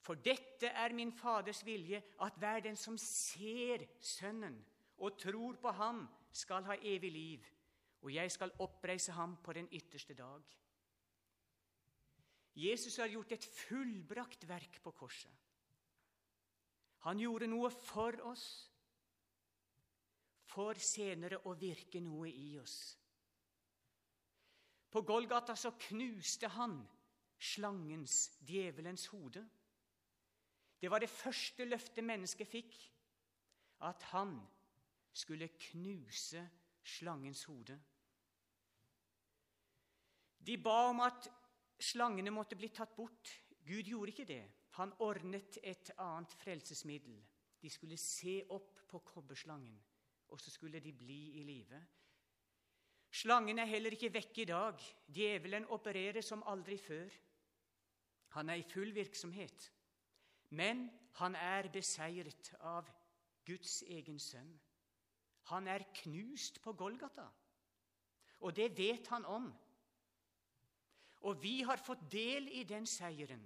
For 0.00 0.14
dette 0.14 0.70
er 0.72 0.94
min 0.96 1.12
Faders 1.12 1.60
vilje, 1.66 2.00
at 2.24 2.38
hver 2.40 2.62
den 2.64 2.76
som 2.76 2.96
ser 2.98 3.84
Sønnen 4.00 4.56
og 4.98 5.18
tror 5.20 5.58
på 5.60 5.72
Ham, 5.76 6.06
skal 6.32 6.64
ha 6.64 6.76
evig 6.82 7.10
liv, 7.12 7.46
og 8.02 8.14
jeg 8.14 8.30
skal 8.30 8.52
oppreise 8.62 9.12
ham 9.12 9.36
på 9.42 9.52
den 9.52 9.68
ytterste 9.72 10.14
dag. 10.14 10.42
Jesus 12.54 12.96
har 12.96 13.10
gjort 13.10 13.32
et 13.32 13.44
fullbrakt 13.44 14.48
verk 14.48 14.78
på 14.82 14.92
korset. 14.94 15.32
Han 17.06 17.18
gjorde 17.18 17.48
noe 17.48 17.70
for 17.72 18.16
oss, 18.28 18.46
for 20.50 20.78
senere 20.82 21.40
å 21.46 21.54
virke 21.58 22.02
noe 22.02 22.28
i 22.28 22.52
oss. 22.60 22.78
På 24.90 25.02
Golgata 25.06 25.54
så 25.56 25.70
knuste 25.78 26.50
han 26.50 26.80
slangens, 27.38 28.32
djevelens, 28.44 29.06
hode. 29.14 29.44
Det 30.80 30.90
var 30.90 31.02
det 31.02 31.10
første 31.12 31.64
løftet 31.64 32.04
mennesket 32.04 32.48
fikk, 32.48 32.76
at 33.84 34.02
han 34.12 34.38
skulle 35.12 35.48
knuse 35.48 36.42
slangens 36.82 37.44
hode. 37.44 37.76
De 40.46 40.56
ba 40.56 40.88
om 40.88 41.02
at 41.04 41.28
slangene 41.80 42.32
måtte 42.32 42.56
bli 42.56 42.70
tatt 42.72 42.94
bort. 42.96 43.28
Gud 43.66 43.88
gjorde 43.88 44.14
ikke 44.14 44.28
det. 44.28 44.44
Han 44.80 44.94
ordnet 45.04 45.58
et 45.62 45.92
annet 45.98 46.32
frelsesmiddel. 46.40 47.18
De 47.60 47.70
skulle 47.70 47.98
se 48.00 48.38
opp 48.48 48.78
på 48.88 49.02
kobberslangen, 49.04 49.76
og 50.32 50.40
så 50.40 50.50
skulle 50.50 50.80
de 50.80 50.92
bli 50.96 51.20
i 51.40 51.42
live. 51.44 51.80
Slangen 53.10 53.58
er 53.58 53.68
heller 53.68 53.92
ikke 53.92 54.12
vekke 54.14 54.42
i 54.42 54.48
dag. 54.48 54.80
Djevelen 55.10 55.66
opererer 55.74 56.22
som 56.22 56.44
aldri 56.46 56.78
før. 56.78 57.10
Han 58.38 58.48
er 58.48 58.62
i 58.62 58.66
full 58.70 58.94
virksomhet. 58.94 59.66
Men 60.50 60.88
han 61.20 61.34
er 61.34 61.68
beseiret 61.72 62.52
av 62.60 62.88
Guds 63.46 63.82
egen 63.86 64.18
sønn. 64.18 64.50
Han 65.50 65.66
er 65.68 65.88
knust 66.02 66.60
på 66.62 66.72
Golgata, 66.78 67.26
og 68.40 68.54
det 68.56 68.70
vet 68.78 69.08
han 69.10 69.24
om. 69.24 69.50
Og 71.20 71.42
vi 71.42 71.60
har 71.62 71.76
fått 71.76 72.06
del 72.12 72.48
i 72.48 72.64
den 72.64 72.86
seieren 72.86 73.42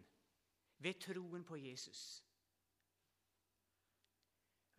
ved 0.78 1.00
troen 1.00 1.44
på 1.44 1.56
Jesus. 1.56 2.22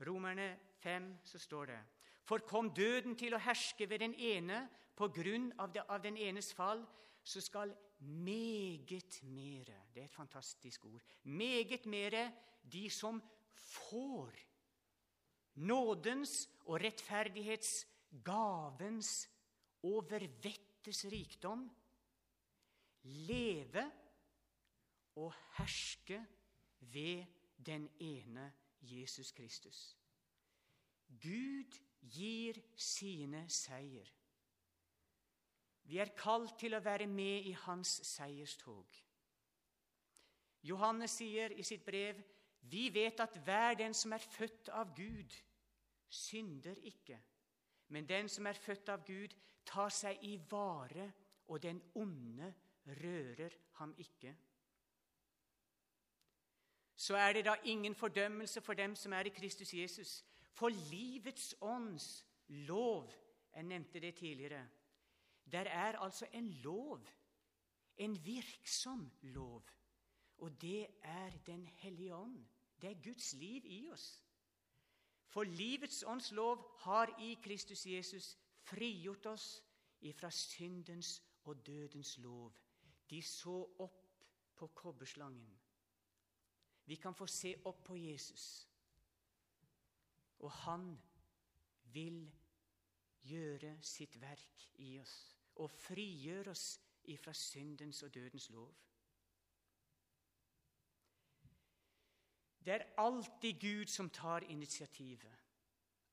Romerne 0.05 0.60
5 0.84 1.17
så 1.24 1.39
står 1.39 1.65
det 1.65 1.79
For 2.24 2.38
kom 2.38 2.74
døden 2.74 3.15
til 3.15 3.36
å 3.36 3.41
herske 3.41 3.89
ved 3.89 4.00
den 4.00 4.15
ene 4.15 4.67
på 4.96 5.08
grunn 5.08 5.51
av, 5.60 5.74
det, 5.74 5.84
av 5.89 6.01
den 6.03 6.17
enes 6.17 6.53
fall, 6.53 6.86
så 7.24 7.41
skal 7.41 7.74
meget 8.00 9.24
mere 9.24 9.84
Det 9.94 10.02
er 10.02 10.06
et 10.06 10.12
fantastisk 10.12 10.86
ord. 10.86 11.02
Meget 11.24 11.86
mere 11.86 12.34
de 12.72 12.90
som 12.90 13.24
får 13.54 14.32
nådens 15.56 16.50
og 16.66 16.82
rettferdighetsgavens 16.82 19.30
overvettes 19.84 21.06
rikdom 21.06 21.75
leve 23.04 23.92
og 25.16 25.34
herske 25.58 26.25
ved 26.80 27.25
den 27.66 27.90
ene 28.00 28.54
Jesus 28.82 29.32
Kristus. 29.32 29.98
Gud 31.08 31.80
gir 32.10 32.54
sine 32.75 33.50
seier. 33.50 34.14
Vi 35.86 35.98
er 36.01 36.15
kalt 36.18 36.58
til 36.60 36.74
å 36.74 36.84
være 36.84 37.08
med 37.08 37.46
i 37.50 37.54
hans 37.65 38.00
seierstog. 38.08 39.01
Johannes 40.65 41.20
sier 41.20 41.54
i 41.54 41.63
sitt 41.63 41.86
brev 41.86 42.22
vi 42.65 42.89
vet 42.89 43.20
at 43.22 43.36
hver 43.46 43.75
den 43.77 43.94
som 43.94 44.13
er 44.15 44.24
født 44.24 44.72
av 44.74 44.96
Gud, 44.98 45.34
synder 46.10 46.80
ikke. 46.82 47.20
Men 47.94 48.08
den 48.10 48.30
som 48.30 48.48
er 48.50 48.58
født 48.58 48.89
av 48.89 49.04
Gud, 49.06 49.36
tar 49.65 49.94
seg 49.94 50.24
i 50.25 50.36
vare, 50.50 51.12
og 51.48 51.62
den 51.62 51.82
onde 51.94 52.50
rører 52.86 53.54
ham 53.77 53.94
ikke. 54.01 54.34
Så 56.96 57.15
er 57.15 57.34
det 57.34 57.46
da 57.46 57.56
ingen 57.63 57.96
fordømmelse 57.96 58.62
for 58.62 58.74
dem 58.74 58.96
som 58.96 59.13
er 59.13 59.30
i 59.30 59.34
Kristus 59.36 59.74
Jesus. 59.74 60.24
For 60.54 60.70
livets 60.70 61.56
ånds 61.62 62.25
lov 62.48 63.13
Jeg 63.56 63.63
nevnte 63.63 64.00
det 64.00 64.15
tidligere. 64.15 64.65
Der 65.52 65.60
er 65.60 66.00
altså 66.00 66.28
en 66.34 66.50
lov, 66.50 67.08
en 67.98 68.25
virksom 68.25 69.12
lov. 69.22 69.64
Og 70.38 70.62
det 70.62 70.88
er 71.02 71.30
Den 71.30 71.68
hellige 71.68 72.16
ånd. 72.16 72.46
Det 72.82 72.90
er 72.90 73.04
Guds 73.04 73.34
liv 73.34 73.62
i 73.66 73.90
oss. 73.90 74.24
For 75.28 75.44
livets 75.44 76.04
ånds 76.08 76.32
lov 76.32 76.78
har 76.80 77.20
i 77.20 77.38
Kristus 77.44 77.86
Jesus 77.86 78.38
frigjort 78.62 79.25
oss 79.25 79.64
ifra 80.02 80.32
syndens 80.32 81.24
og 81.44 81.66
dødens 81.66 82.18
lov. 82.18 82.54
De 83.10 83.22
så 83.22 83.75
opp 83.80 84.08
på 84.56 84.68
kobberslangen. 84.68 85.60
Vi 86.86 86.96
kan 86.96 87.16
få 87.16 87.28
se 87.28 87.56
opp 87.66 87.84
på 87.84 87.96
Jesus. 87.96 88.70
Og 90.40 90.52
han 90.52 91.02
vil 91.84 92.32
gjøre 93.22 93.78
sitt 93.82 94.22
verk 94.22 94.70
i 94.78 95.00
oss 95.00 95.35
og 95.56 95.72
frigjør 95.72 96.50
oss 96.52 96.66
ifra 97.04 97.34
syndens 97.34 98.04
og 98.04 98.14
dødens 98.14 98.50
lov. 98.50 98.74
Det 102.66 102.74
er 102.74 102.86
alltid 102.98 103.60
Gud 103.62 103.86
som 103.86 104.10
tar 104.10 104.40
initiativet. 104.40 105.44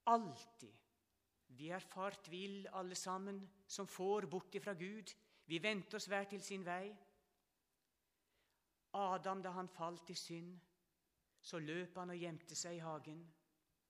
Alltid. 0.07 0.73
Vi 1.49 1.69
er 1.69 1.79
fart 1.79 2.31
vill, 2.31 2.67
alle 2.73 2.95
sammen, 2.95 3.51
som 3.67 3.87
får 3.87 4.27
bort 4.27 4.55
ifra 4.55 4.73
Gud. 4.73 5.15
Vi 5.47 5.63
vendte 5.63 5.97
oss 5.97 6.07
hver 6.07 6.25
til 6.25 6.43
sin 6.43 6.65
vei. 6.65 6.93
Adam, 8.93 9.43
da 9.43 9.51
han 9.51 9.69
falt 9.69 10.11
i 10.11 10.15
synd, 10.15 10.61
så 11.41 11.59
løp 11.59 11.97
han 11.97 12.11
og 12.11 12.17
gjemte 12.17 12.57
seg 12.57 12.77
i 12.77 12.85
hagen. 12.85 13.23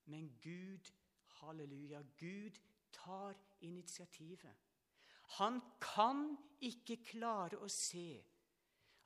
Men 0.05 0.29
Gud, 0.43 0.93
halleluja, 1.41 2.03
Gud 2.19 2.59
tar 2.93 3.35
initiativet. 3.61 4.72
Han 5.39 5.61
kan 5.81 6.27
ikke 6.61 6.99
klare 7.07 7.59
å 7.62 7.69
se 7.73 8.21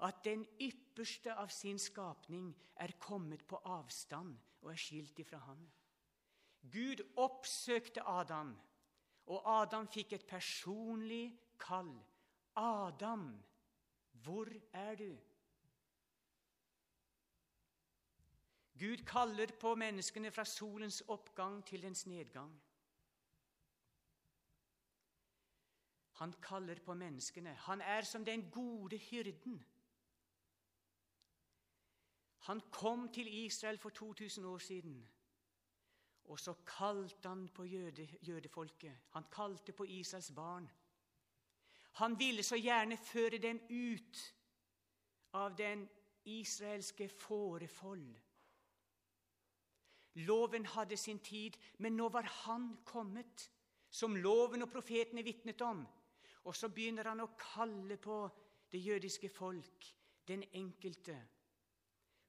at 0.07 0.25
den 0.27 0.43
ypperste 0.61 1.33
av 1.39 1.53
sin 1.55 1.79
skapning 1.81 2.51
er 2.83 2.97
kommet 3.01 3.47
på 3.49 3.61
avstand 3.65 4.35
og 4.63 4.73
er 4.73 4.81
skilt 4.81 5.19
ifra 5.23 5.41
han. 5.47 5.63
Gud 6.73 7.01
oppsøkte 7.23 8.03
Adam, 8.11 8.53
og 9.31 9.49
Adam 9.49 9.87
fikk 9.89 10.17
et 10.17 10.27
personlig 10.27 11.31
kall. 11.63 11.95
Adam, 12.57 13.29
hvor 14.25 14.51
er 14.73 14.99
du? 14.99 15.11
Gud 18.77 19.07
kaller 19.09 19.53
på 19.61 19.73
menneskene 19.79 20.31
fra 20.31 20.45
solens 20.45 21.01
oppgang 21.09 21.63
til 21.65 21.87
dens 21.87 22.05
nedgang. 22.07 22.51
Han 26.17 26.33
kaller 26.43 26.81
på 26.85 26.95
menneskene. 26.95 27.55
Han 27.69 27.81
er 27.81 28.03
som 28.03 28.25
den 28.25 28.51
gode 28.51 28.99
hyrden. 28.99 29.65
Han 32.47 32.61
kom 32.71 33.09
til 33.13 33.45
Israel 33.45 33.79
for 33.79 33.91
2000 33.91 34.47
år 34.47 34.59
siden. 34.59 35.09
Og 36.25 36.41
så 36.41 36.55
kalte 36.67 37.29
han 37.29 37.49
på 37.49 37.65
jøde, 37.65 38.09
jødefolket. 38.23 38.99
Han 39.11 39.25
kalte 39.33 39.73
på 39.73 39.85
Israels 39.85 40.33
barn. 40.35 40.71
Han 41.93 42.19
ville 42.19 42.43
så 42.43 42.57
gjerne 42.57 42.97
føre 42.97 43.39
dem 43.39 43.61
ut 43.71 44.35
av 45.33 45.57
den 45.57 45.89
israelske 46.25 47.09
fårefold. 47.09 48.17
Loven 50.15 50.67
hadde 50.67 50.97
sin 50.97 51.19
tid, 51.19 51.57
men 51.79 51.97
nå 51.97 52.09
var 52.09 52.23
han 52.23 52.77
kommet, 52.85 53.51
som 53.91 54.17
loven 54.17 54.63
og 54.63 54.71
profetene 54.73 55.23
vitnet 55.25 55.61
om. 55.61 55.87
Og 56.47 56.55
så 56.55 56.71
begynner 56.71 57.11
han 57.11 57.25
å 57.25 57.33
kalle 57.39 57.97
på 57.99 58.21
det 58.71 58.79
jødiske 58.79 59.29
folk, 59.29 59.87
den 60.29 60.45
enkelte, 60.55 61.17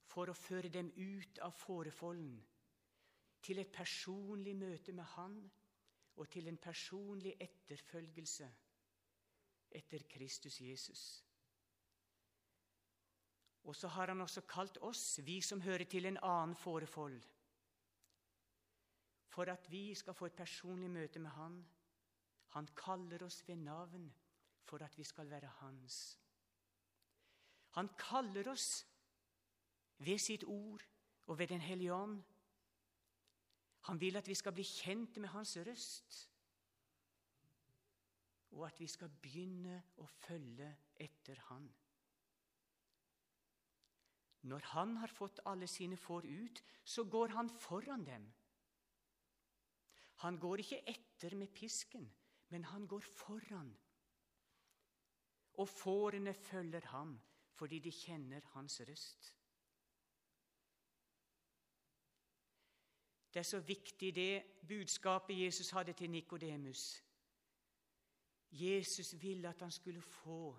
for 0.08 0.32
å 0.32 0.38
føre 0.38 0.72
dem 0.74 0.90
ut 0.96 1.40
av 1.46 1.54
fårefolden, 1.54 2.38
til 3.46 3.62
et 3.62 3.72
personlig 3.72 4.56
møte 4.58 4.94
med 4.98 5.06
Han 5.14 5.38
og 6.18 6.30
til 6.34 6.48
en 6.50 6.58
personlig 6.58 7.36
etterfølgelse 7.40 8.48
etter 9.78 10.06
Kristus 10.10 10.58
Jesus. 10.62 11.04
Og 13.68 13.76
så 13.76 13.92
har 13.94 14.10
han 14.10 14.22
også 14.24 14.42
kalt 14.50 14.80
oss, 14.82 15.20
vi 15.24 15.42
som 15.46 15.62
hører 15.62 15.86
til 15.86 16.10
en 16.10 16.18
annen 16.24 16.56
fårefold, 16.56 17.20
for 19.30 19.52
at 19.54 19.70
vi 19.70 19.92
skal 19.96 20.16
få 20.18 20.32
et 20.32 20.40
personlig 20.40 20.90
møte 20.90 21.20
med 21.20 21.36
Han 21.38 21.60
han 22.58 22.68
kaller 22.74 23.22
oss 23.22 23.44
ved 23.48 23.60
navn 23.62 24.08
for 24.66 24.82
at 24.82 24.98
vi 24.98 25.04
skal 25.06 25.30
være 25.30 25.50
hans. 25.60 26.18
Han 27.78 27.90
kaller 28.00 28.50
oss 28.50 28.88
ved 30.02 30.18
sitt 30.18 30.44
ord 30.44 30.82
og 31.28 31.38
ved 31.38 31.48
Den 31.48 31.62
hellige 31.62 31.94
ånd. 31.94 32.24
Han 33.88 34.02
vil 34.02 34.18
at 34.18 34.28
vi 34.28 34.34
skal 34.36 34.58
bli 34.58 34.66
kjent 34.66 35.18
med 35.22 35.30
hans 35.30 35.54
røst, 35.68 36.18
og 38.52 38.66
at 38.68 38.80
vi 38.80 38.88
skal 38.88 39.14
begynne 39.22 39.78
å 40.02 40.10
følge 40.26 40.74
etter 40.96 41.40
han. 41.52 41.70
Når 44.50 44.70
han 44.74 44.98
har 44.98 45.14
fått 45.14 45.46
alle 45.46 45.68
sine 45.70 45.98
får 45.98 46.26
ut, 46.26 46.64
så 46.84 47.04
går 47.04 47.38
han 47.38 47.50
foran 47.50 48.06
dem. 48.06 48.32
Han 50.26 50.40
går 50.42 50.66
ikke 50.66 50.86
etter 50.90 51.36
med 51.38 51.54
pisken, 51.54 52.10
men 52.50 52.64
han 52.66 52.88
går 52.88 53.00
foran. 53.00 53.78
Og 55.54 55.70
fårene 55.70 56.34
følger 56.34 56.86
ham 56.86 57.20
fordi 57.58 57.80
de 57.80 57.92
kjenner 57.92 58.42
hans 58.54 58.82
røst. 58.88 59.34
Det 63.34 63.40
er 63.40 63.44
så 63.44 63.60
viktig, 63.60 64.16
det 64.16 64.44
budskapet 64.68 65.40
Jesus 65.46 65.70
hadde 65.70 65.94
til 65.94 66.10
Nikodemus. 66.10 67.04
Jesus 68.52 69.22
ville 69.22 69.50
at 69.50 69.62
han 69.62 69.72
skulle 69.72 70.02
få 70.02 70.58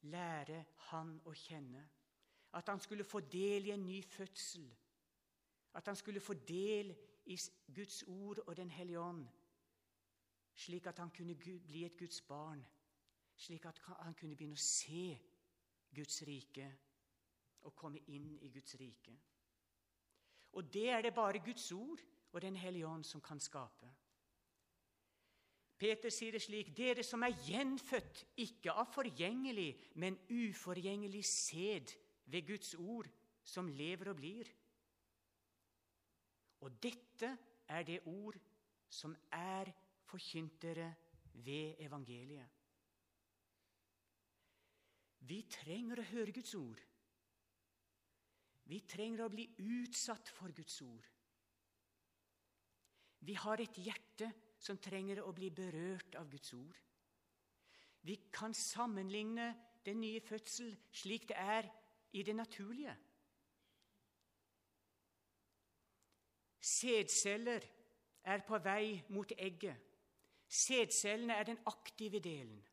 lære 0.00 0.64
han 0.76 1.20
å 1.24 1.32
kjenne. 1.32 1.88
At 2.52 2.68
han 2.68 2.80
skulle 2.80 3.04
få 3.04 3.20
del 3.20 3.66
i 3.66 3.70
en 3.70 3.86
ny 3.86 4.02
fødsel. 4.02 4.66
At 5.74 5.86
han 5.86 5.96
skulle 5.96 6.20
få 6.20 6.34
del 6.34 6.96
i 7.26 7.38
Guds 7.74 8.02
ord 8.06 8.38
og 8.38 8.56
Den 8.56 8.70
hellige 8.70 9.00
ånd 9.00 9.26
slik 10.56 10.86
at 10.86 10.98
han 10.98 11.10
kunne 11.10 11.36
bli 11.36 11.84
et 11.84 11.96
Guds 11.98 12.20
barn, 12.24 12.64
slik 13.36 13.64
at 13.68 13.78
han 14.00 14.14
kunne 14.16 14.36
begynne 14.36 14.56
å 14.56 14.64
se 14.64 15.18
Guds 15.94 16.22
rike 16.28 16.66
og 17.66 17.74
komme 17.76 18.00
inn 18.12 18.32
i 18.40 18.50
Guds 18.54 18.76
rike. 18.80 19.16
Og 20.56 20.72
det 20.72 20.88
er 20.88 21.02
det 21.04 21.14
bare 21.14 21.44
Guds 21.44 21.70
ord 21.72 22.02
og 22.32 22.42
Den 22.42 22.56
hellige 22.56 22.86
ånd 22.86 23.04
som 23.04 23.20
kan 23.20 23.40
skape. 23.40 23.88
Peter 25.78 26.10
sier 26.12 26.32
det 26.32 26.42
slik.: 26.42 26.72
Dere 26.76 27.02
som 27.04 27.22
er 27.22 27.36
gjenfødt, 27.46 28.24
ikke 28.36 28.72
av 28.72 28.88
forgjengelig, 28.92 29.76
men 29.94 30.18
uforgjengelig 30.28 31.24
sæd 31.24 31.92
ved 32.26 32.46
Guds 32.46 32.74
ord, 32.74 33.08
som 33.44 33.68
lever 33.68 34.10
og 34.10 34.16
blir. 34.16 34.50
Og 36.60 36.82
dette 36.82 37.36
er 37.68 37.82
det 37.82 38.00
ord 38.06 38.36
som 38.88 39.16
er 39.32 39.72
forkyntere 40.06 40.92
ved 41.44 41.82
evangeliet. 41.84 42.52
Vi 45.26 45.42
trenger 45.50 46.00
å 46.00 46.08
høre 46.12 46.32
Guds 46.32 46.54
ord. 46.54 46.80
Vi 48.66 48.80
trenger 48.86 49.24
å 49.26 49.30
bli 49.30 49.46
utsatt 49.62 50.30
for 50.34 50.54
Guds 50.54 50.80
ord. 50.82 51.06
Vi 53.26 53.34
har 53.34 53.62
et 53.62 53.78
hjerte 53.82 54.30
som 54.62 54.78
trenger 54.78 55.22
å 55.22 55.32
bli 55.34 55.50
berørt 55.50 56.14
av 56.18 56.28
Guds 56.30 56.52
ord. 56.54 56.78
Vi 58.06 58.16
kan 58.30 58.54
sammenligne 58.54 59.48
den 59.86 60.00
nye 60.02 60.20
fødsel 60.22 60.76
slik 60.94 61.26
det 61.30 61.38
er 61.38 61.70
i 62.14 62.22
det 62.22 62.36
naturlige. 62.36 62.94
Sædceller 66.60 67.66
er 68.26 68.42
på 68.46 68.58
vei 68.62 69.02
mot 69.14 69.32
egget. 69.38 69.85
Sædcellene 70.48 71.34
er 71.34 71.42
den 71.42 71.58
aktive 71.66 72.20
delen. 72.20 72.66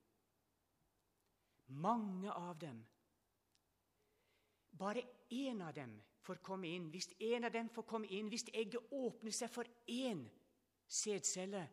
Mange 1.67 2.31
av 2.31 2.59
dem. 2.61 2.85
Bare 4.77 5.03
én 5.31 5.61
av 5.61 5.73
dem 5.73 6.01
får 6.21 6.35
komme 6.35 6.67
inn. 6.67 6.89
Hvis 6.89 7.09
en 7.19 7.43
av 7.43 7.51
dem 7.51 7.69
får 7.69 7.81
komme 7.81 8.07
inn, 8.07 8.29
hvis 8.29 8.45
egget 8.53 8.91
åpner 8.91 9.31
seg 9.31 9.49
for 9.49 9.67
én 9.89 10.25
sædcelle, 10.87 11.67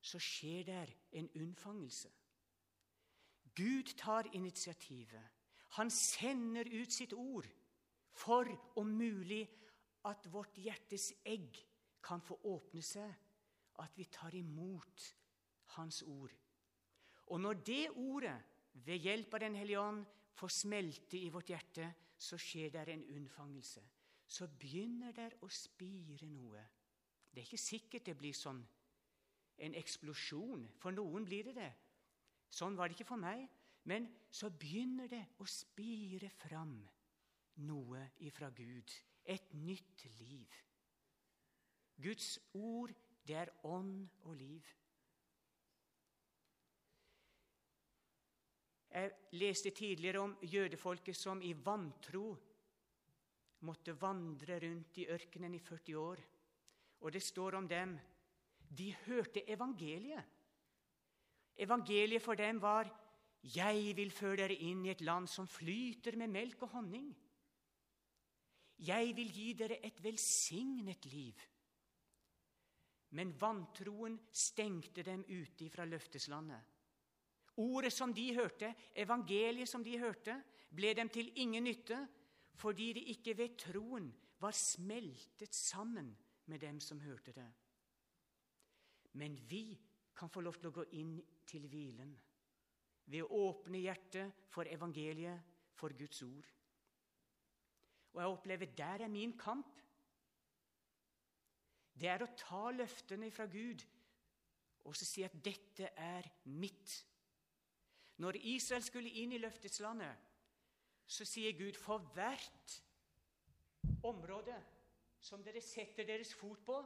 så 0.00 0.18
skjer 0.18 0.64
der 0.64 0.92
en 1.12 1.28
unnfangelse. 1.36 2.10
Gud 3.54 3.96
tar 3.98 4.30
initiativet. 4.32 5.28
Han 5.76 5.90
sender 5.90 6.68
ut 6.82 6.92
sitt 6.92 7.12
ord 7.12 7.46
for 8.12 8.48
om 8.76 8.86
mulig 8.86 9.48
at 10.04 10.26
vårt 10.32 10.56
hjertes 10.58 11.12
egg 11.24 11.56
kan 12.02 12.20
få 12.20 12.38
åpne 12.44 12.82
seg, 12.82 13.12
at 13.78 13.96
vi 13.96 14.04
tar 14.04 14.34
imot 14.34 15.04
hans 15.76 16.02
ord. 16.02 16.32
Og 17.32 17.40
når 17.40 17.62
det 17.66 17.90
ordet 17.90 18.36
ved 18.72 19.04
hjelp 19.04 19.34
av 19.34 19.40
Den 19.40 19.54
hellige 19.54 19.80
ånd 19.80 20.04
får 20.34 20.48
smelte 20.48 21.18
i 21.18 21.30
vårt 21.32 21.50
hjerte, 21.52 21.92
så 22.18 22.38
skjer 22.38 22.70
det 22.70 22.88
en 22.88 23.04
unnfangelse. 23.16 23.82
Så 24.26 24.46
begynner 24.46 25.12
det 25.12 25.30
å 25.42 25.48
spire 25.48 26.28
noe. 26.30 26.62
Det 27.32 27.40
er 27.40 27.48
ikke 27.48 27.60
sikkert 27.60 28.06
det 28.06 28.16
blir 28.16 28.36
sånn 28.36 28.62
en 29.62 29.74
eksplosjon. 29.78 30.66
For 30.80 30.94
noen 30.94 31.24
blir 31.28 31.48
det 31.48 31.56
det. 31.56 31.72
Sånn 32.52 32.76
var 32.76 32.88
det 32.88 32.96
ikke 32.96 33.10
for 33.12 33.20
meg. 33.20 33.46
Men 33.88 34.06
så 34.30 34.50
begynner 34.50 35.10
det 35.10 35.22
å 35.42 35.46
spire 35.50 36.30
fram 36.30 36.76
noe 37.66 38.04
ifra 38.22 38.50
Gud. 38.54 38.92
Et 39.24 39.54
nytt 39.54 40.04
liv. 40.18 40.54
Guds 42.02 42.38
ord, 42.54 42.92
det 43.26 43.36
er 43.38 43.52
ånd 43.66 44.08
og 44.22 44.36
liv. 44.38 44.66
Jeg 48.92 49.12
leste 49.40 49.70
tidligere 49.70 50.20
om 50.20 50.34
jødefolket 50.44 51.16
som 51.16 51.40
i 51.42 51.54
vantro 51.56 52.26
måtte 53.64 53.94
vandre 53.96 54.58
rundt 54.60 54.98
i 55.00 55.06
ørkenen 55.08 55.54
i 55.56 55.60
40 55.62 55.96
år. 55.96 56.20
Og 57.00 57.12
det 57.12 57.22
står 57.22 57.56
om 57.56 57.68
dem 57.68 57.96
de 58.68 58.90
hørte 59.06 59.44
evangeliet. 59.50 60.24
Evangeliet 61.56 62.22
for 62.22 62.34
dem 62.34 62.60
var 62.60 62.90
'Jeg 63.42 63.96
vil 63.96 64.10
føre 64.10 64.36
dere 64.36 64.54
inn 64.54 64.84
i 64.86 64.90
et 64.90 65.00
land 65.00 65.26
som 65.28 65.46
flyter 65.46 66.16
med 66.16 66.28
melk 66.28 66.62
og 66.62 66.68
honning'. 66.68 67.14
'Jeg 68.78 69.16
vil 69.16 69.32
gi 69.32 69.52
dere 69.52 69.84
et 69.86 70.04
velsignet 70.04 71.06
liv'. 71.06 71.48
Men 73.10 73.40
vantroen 73.40 74.20
stengte 74.32 75.02
dem 75.02 75.24
ute 75.28 75.68
fra 75.70 75.84
løfteslandet. 75.84 76.60
Ordet 77.60 77.92
som 77.92 78.14
de 78.14 78.34
hørte, 78.34 78.74
evangeliet 78.96 79.68
som 79.68 79.84
de 79.84 79.98
hørte, 80.00 80.38
ble 80.72 80.94
dem 80.96 81.10
til 81.12 81.32
ingen 81.36 81.64
nytte 81.64 81.98
fordi 82.62 82.92
de 82.96 83.02
ikke 83.12 83.34
ved 83.36 83.56
troen 83.58 84.10
var 84.40 84.54
smeltet 84.54 85.54
sammen 85.54 86.12
med 86.46 86.60
dem 86.62 86.80
som 86.80 87.00
hørte 87.00 87.32
det. 87.32 87.48
Men 89.12 89.36
vi 89.50 89.78
kan 90.16 90.30
få 90.30 90.40
lov 90.40 90.56
til 90.60 90.70
å 90.70 90.76
gå 90.76 90.84
inn 91.00 91.16
til 91.48 91.66
hvilen 91.68 92.12
ved 93.12 93.24
å 93.24 93.40
åpne 93.48 93.80
hjertet 93.82 94.44
for 94.52 94.68
evangeliet, 94.68 95.48
for 95.74 95.94
Guds 95.98 96.22
ord. 96.22 96.46
Og 98.12 98.20
jeg 98.20 98.34
opplever 98.36 98.74
der 98.76 99.04
er 99.04 99.10
min 99.10 99.32
kamp. 99.38 99.80
Det 101.92 102.08
er 102.08 102.22
å 102.22 102.32
ta 102.36 102.68
løftene 102.70 103.30
fra 103.32 103.48
Gud 103.50 103.82
og 104.84 104.96
så 104.96 105.06
si 105.06 105.22
at 105.22 105.34
'dette 105.34 105.92
er 105.96 106.28
mitt'. 106.44 107.11
Når 108.16 108.38
Israel 108.42 108.82
skulle 108.84 109.10
inn 109.22 109.32
i 109.32 109.40
løftets 109.40 109.80
landet, 109.80 110.16
så 111.06 111.24
sier 111.28 111.56
Gud 111.58 111.76
for 111.78 112.04
hvert 112.14 112.76
område 114.06 114.56
som 115.22 115.42
dere 115.44 115.62
setter 115.62 116.06
deres 116.06 116.34
fot 116.34 116.64
på, 116.66 116.80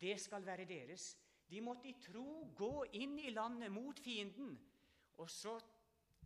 det 0.00 0.18
skal 0.20 0.44
være 0.46 0.68
deres. 0.68 1.16
De 1.48 1.60
måtte 1.64 1.88
i 1.88 1.96
tro 2.02 2.44
gå 2.56 2.84
inn 3.00 3.16
i 3.18 3.32
landet 3.32 3.72
mot 3.72 3.98
fienden. 3.98 4.52
Og 5.18 5.30
så 5.32 5.56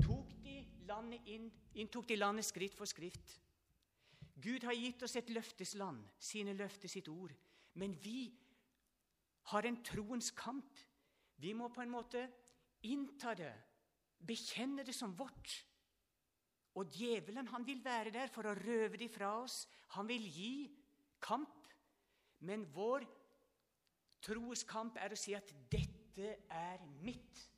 tok 0.02 0.34
de 0.42 0.56
landet 0.88 1.28
inn, 1.30 1.46
inntok 1.78 2.08
de 2.10 2.18
landet 2.18 2.48
skritt 2.48 2.74
for 2.76 2.90
skritt. 2.90 3.38
Gud 4.42 4.66
har 4.66 4.74
gitt 4.74 5.04
oss 5.06 5.14
et 5.16 5.30
løftesland, 5.30 6.02
sine 6.18 6.56
løfter, 6.58 6.90
sitt 6.90 7.08
ord. 7.08 7.32
Men 7.78 7.94
vi 8.02 8.32
har 9.52 9.66
en 9.68 9.78
troens 9.86 10.32
kamp. 10.34 10.78
Vi 11.38 11.52
må 11.54 11.70
på 11.70 11.84
en 11.84 11.94
måte 11.94 12.26
innta 12.82 13.36
det, 13.38 13.54
bekjenne 14.26 14.84
det 14.86 14.94
som 14.94 15.14
vårt. 15.18 15.52
Og 16.74 16.88
djevelen 16.96 17.48
han 17.52 17.66
vil 17.66 17.82
være 17.84 18.12
der 18.14 18.30
for 18.32 18.48
å 18.48 18.56
røve 18.56 18.96
det 19.00 19.10
fra 19.12 19.34
oss. 19.42 19.66
Han 19.96 20.08
vil 20.08 20.24
gi 20.32 20.54
kamp. 21.20 21.68
Men 22.42 22.64
vår 22.74 23.04
troes 24.22 24.64
kamp 24.66 24.96
er 24.98 25.12
å 25.12 25.18
si 25.18 25.34
at 25.34 25.52
'dette 25.70 26.36
er 26.50 26.86
mitt'. 27.04 27.48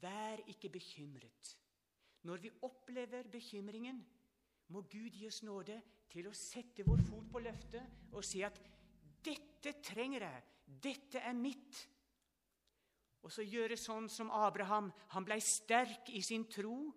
Vær 0.00 0.40
ikke 0.48 0.70
bekymret. 0.72 1.56
Når 2.22 2.36
vi 2.36 2.50
opplever 2.62 3.28
bekymringen, 3.28 4.00
må 4.68 4.80
Gud 4.80 5.16
gi 5.16 5.26
oss 5.26 5.42
nåde 5.42 5.80
til 6.10 6.28
å 6.28 6.36
sette 6.36 6.84
vår 6.86 7.02
fot 7.08 7.30
på 7.32 7.42
løftet 7.42 8.12
og 8.12 8.24
si 8.24 8.42
at 8.42 8.60
'dette 9.24 9.82
trenger 9.82 10.22
jeg, 10.22 10.42
dette 10.66 11.18
er 11.18 11.34
mitt'. 11.34 11.86
Og 13.22 13.32
så 13.32 13.44
gjøre 13.44 13.76
sånn 13.76 14.08
som 14.08 14.30
Abraham. 14.32 14.90
Han 15.12 15.26
blei 15.26 15.40
sterk 15.44 16.08
i 16.16 16.22
sin 16.24 16.46
tro 16.48 16.90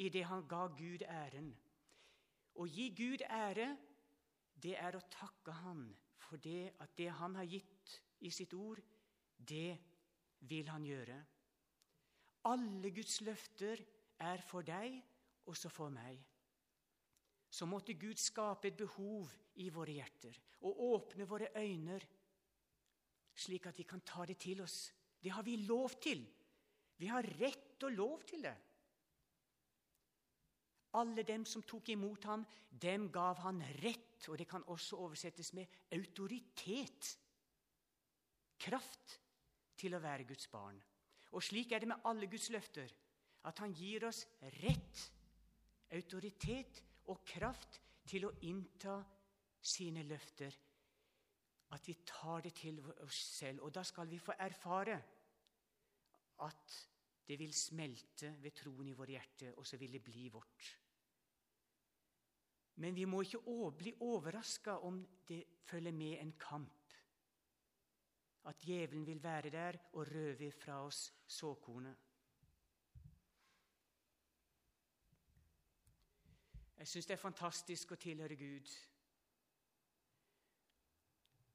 i 0.00 0.08
det 0.12 0.26
han 0.28 0.44
ga 0.48 0.66
Gud 0.76 1.04
æren. 1.08 1.50
Å 2.60 2.66
gi 2.68 2.90
Gud 2.96 3.24
ære, 3.24 3.70
det 4.60 4.76
er 4.76 4.96
å 4.96 5.06
takke 5.12 5.54
Han 5.62 5.86
for 6.20 6.40
det 6.42 6.74
at 6.82 6.92
det 6.98 7.08
Han 7.20 7.38
har 7.38 7.48
gitt 7.48 7.94
i 8.20 8.30
sitt 8.30 8.52
ord, 8.54 8.82
det 9.36 9.78
vil 10.50 10.68
Han 10.68 10.84
gjøre. 10.84 11.16
Alle 12.50 12.90
Guds 12.90 13.20
løfter 13.24 13.80
er 14.20 14.42
for 14.44 14.64
deg, 14.64 15.00
også 15.48 15.68
for 15.72 15.92
meg. 15.92 16.20
Så 17.50 17.66
måtte 17.66 17.96
Gud 17.98 18.20
skape 18.20 18.68
et 18.68 18.78
behov 18.78 19.32
i 19.60 19.68
våre 19.74 19.96
hjerter 19.96 20.36
og 20.68 20.80
åpne 20.86 21.26
våre 21.26 21.48
øyne, 21.56 21.98
slik 23.34 23.66
at 23.66 23.78
vi 23.78 23.88
kan 23.88 24.04
ta 24.06 24.24
det 24.28 24.38
til 24.38 24.60
oss. 24.62 24.92
Det 25.20 25.32
har 25.34 25.44
vi 25.44 25.56
lov 25.66 25.96
til. 26.00 26.24
Vi 27.00 27.08
har 27.08 27.26
rett 27.40 27.84
og 27.84 27.92
lov 27.92 28.22
til 28.28 28.44
det. 28.44 28.56
Alle 30.98 31.22
dem 31.22 31.44
som 31.46 31.62
tok 31.62 31.92
imot 31.94 32.24
ham, 32.26 32.44
dem 32.70 33.08
gav 33.14 33.38
han 33.44 33.60
rett, 33.82 34.26
og 34.28 34.38
det 34.40 34.48
kan 34.50 34.64
også 34.66 34.98
oversettes 35.04 35.52
med 35.54 35.70
autoritet. 35.94 37.12
Kraft 38.60 39.20
til 39.78 39.94
å 39.94 40.02
være 40.02 40.26
Guds 40.28 40.48
barn. 40.50 40.80
Og 41.30 41.44
slik 41.46 41.72
er 41.72 41.82
det 41.82 41.92
med 41.92 42.08
alle 42.10 42.26
Guds 42.26 42.50
løfter, 42.50 42.90
at 43.46 43.62
han 43.62 43.72
gir 43.72 44.04
oss 44.08 44.24
rett, 44.60 45.04
autoritet 45.94 46.82
og 47.08 47.22
kraft 47.26 47.80
til 48.10 48.26
å 48.26 48.34
innta 48.46 48.98
sine 49.62 50.02
løfter. 50.06 50.52
At 51.70 51.86
vi 51.88 51.94
tar 52.06 52.40
det 52.42 52.54
til 52.54 52.80
oss 53.04 53.20
selv. 53.36 53.62
Og 53.62 53.74
da 53.74 53.82
skal 53.86 54.10
vi 54.10 54.18
få 54.18 54.34
erfare 54.38 54.98
at 56.42 56.78
det 57.28 57.38
vil 57.38 57.54
smelte 57.54 58.34
ved 58.42 58.50
troen 58.58 58.88
i 58.88 58.96
våre 58.96 59.14
hjerte, 59.14 59.52
og 59.56 59.66
så 59.66 59.76
vil 59.76 59.92
det 59.92 60.02
bli 60.02 60.28
vårt. 60.28 60.70
Men 62.82 62.96
vi 62.96 63.04
må 63.04 63.20
ikke 63.22 63.70
bli 63.78 63.94
overraska 64.00 64.80
om 64.88 65.06
det 65.28 65.44
følger 65.64 65.92
med 65.92 66.18
en 66.20 66.32
kamp 66.32 66.80
at 68.44 68.58
djevelen 68.66 69.06
vil 69.06 69.22
være 69.22 69.50
der 69.50 69.76
og 69.92 70.06
røve 70.14 70.52
fra 70.52 70.86
oss 70.86 71.14
såkornet. 71.26 71.96
Jeg 76.78 76.88
syns 76.88 77.06
det 77.06 77.14
er 77.14 77.20
fantastisk 77.20 77.92
å 77.92 77.98
tilhøre 78.00 78.36
Gud. 78.40 78.70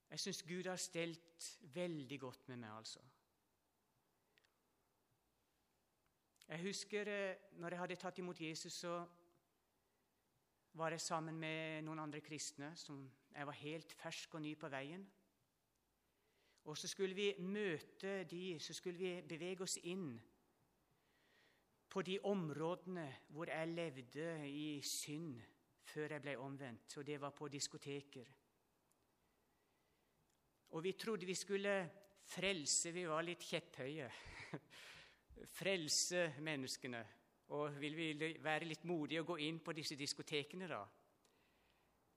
Jeg 0.09 0.19
syns 0.19 0.43
Gud 0.43 0.67
har 0.69 0.75
stelt 0.79 1.59
veldig 1.73 2.19
godt 2.19 2.47
med 2.47 2.57
meg, 2.57 2.77
altså. 2.77 2.99
Jeg 6.47 6.61
husker 6.61 7.07
eh, 7.09 7.35
når 7.51 7.69
jeg 7.69 7.79
hadde 7.79 7.95
tatt 7.95 8.19
imot 8.21 8.41
Jesus, 8.41 8.73
så 8.73 8.99
var 10.73 10.89
jeg 10.93 11.01
sammen 11.01 11.39
med 11.39 11.81
noen 11.87 11.99
andre 12.03 12.21
kristne 12.21 12.69
som 12.77 13.01
jeg 13.31 13.47
var 13.47 13.57
helt 13.59 13.93
fersk 13.97 14.33
og 14.37 14.43
ny 14.45 14.53
på 14.59 14.69
veien. 14.69 15.07
Og 16.65 16.77
så 16.77 16.87
skulle 16.87 17.15
vi 17.15 17.33
møte 17.39 18.23
de, 18.29 18.59
så 18.59 18.73
skulle 18.73 18.97
vi 18.97 19.21
bevege 19.27 19.63
oss 19.63 19.77
inn 19.83 20.19
på 21.89 22.01
de 22.01 22.19
områdene 22.23 23.05
hvor 23.27 23.49
jeg 23.49 23.67
levde 23.67 24.49
i 24.49 24.81
synd 24.81 25.41
før 25.85 26.11
jeg 26.11 26.21
ble 26.21 26.37
omvendt, 26.37 26.97
og 26.97 27.07
det 27.07 27.21
var 27.21 27.29
på 27.29 27.47
diskoteker. 27.47 28.31
Og 30.73 30.83
vi 30.83 30.95
trodde 30.97 31.25
vi 31.25 31.35
skulle 31.35 31.75
frelse 32.25 32.91
Vi 32.91 33.05
var 33.05 33.21
litt 33.23 33.43
kjepphøye. 33.45 34.09
frelse 35.59 36.27
menneskene. 36.41 37.03
Og 37.53 37.79
ville 37.79 37.95
vi 38.17 38.29
være 38.41 38.65
litt 38.65 38.85
modige 38.89 39.21
og 39.21 39.33
gå 39.33 39.41
inn 39.45 39.59
på 39.61 39.75
disse 39.77 39.97
diskotekene, 39.99 40.67
da? 40.67 40.81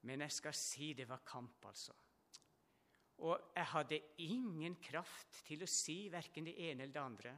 Men 0.09 0.25
jeg 0.25 0.33
skal 0.33 0.55
si 0.57 0.93
det 0.97 1.09
var 1.09 1.21
kamp, 1.27 1.67
altså. 1.69 1.93
Og 3.19 3.51
jeg 3.55 3.67
hadde 3.75 4.01
ingen 4.25 4.77
kraft 4.81 5.43
til 5.49 5.65
å 5.65 5.69
si 5.69 6.07
verken 6.13 6.47
det 6.47 6.55
ene 6.69 6.87
eller 6.87 6.95
det 6.95 7.03
andre. 7.03 7.35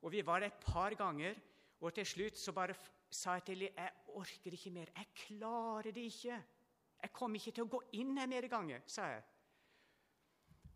Og 0.00 0.12
Vi 0.12 0.22
var 0.24 0.40
der 0.40 0.46
et 0.46 0.64
par 0.64 0.94
ganger, 0.94 1.34
og 1.80 1.92
til 1.94 2.06
slutt 2.06 2.38
så 2.38 2.52
bare 2.52 2.76
sa 3.10 3.34
jeg 3.36 3.44
til 3.44 3.66
dem 3.66 3.76
jeg 3.76 3.92
orker 4.14 4.54
ikke 4.54 4.70
mer. 4.70 4.92
Jeg 4.96 5.06
klarer 5.26 5.90
det 5.90 6.06
ikke. 6.08 6.38
Jeg 7.02 7.12
kommer 7.12 7.40
ikke 7.40 7.52
til 7.56 7.64
å 7.66 7.72
gå 7.72 7.82
inn 7.98 8.16
her 8.16 8.30
mer 8.30 8.46
ganger, 8.48 8.82
sa 8.86 9.08
jeg. 9.10 9.24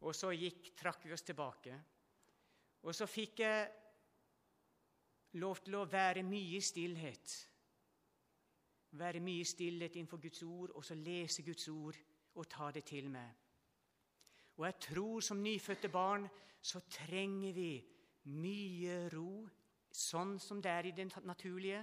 Og 0.05 0.14
så 0.17 0.33
gikk, 0.37 0.75
trakk 0.77 1.07
vi 1.07 1.14
oss 1.17 1.25
tilbake. 1.25 1.79
Og 2.85 2.95
så 2.95 3.07
fikk 3.09 3.40
jeg 3.40 3.71
lov 5.40 5.62
til 5.64 5.79
å 5.79 5.87
være 5.88 6.23
mye 6.27 6.59
i 6.59 6.62
stillhet. 6.62 7.37
Være 9.01 9.23
mye 9.25 9.43
i 9.43 9.49
stillhet 9.49 9.97
innenfor 9.97 10.21
Guds 10.23 10.43
ord, 10.47 10.75
og 10.77 10.85
så 10.85 10.95
lese 10.99 11.43
Guds 11.43 11.67
ord 11.73 11.99
og 12.35 12.49
ta 12.51 12.71
det 12.75 12.85
til 12.87 13.09
meg. 13.11 13.33
Og 14.61 14.67
jeg 14.69 14.79
tror 14.87 15.25
som 15.25 15.43
nyfødte 15.43 15.90
barn 15.90 16.29
så 16.62 16.81
trenger 16.87 17.53
vi 17.57 17.73
mye 18.31 19.09
ro, 19.12 19.43
sånn 19.90 20.38
som 20.40 20.62
det 20.62 20.71
er 20.71 20.88
i 20.88 20.95
det 20.95 21.09
naturlige. 21.27 21.83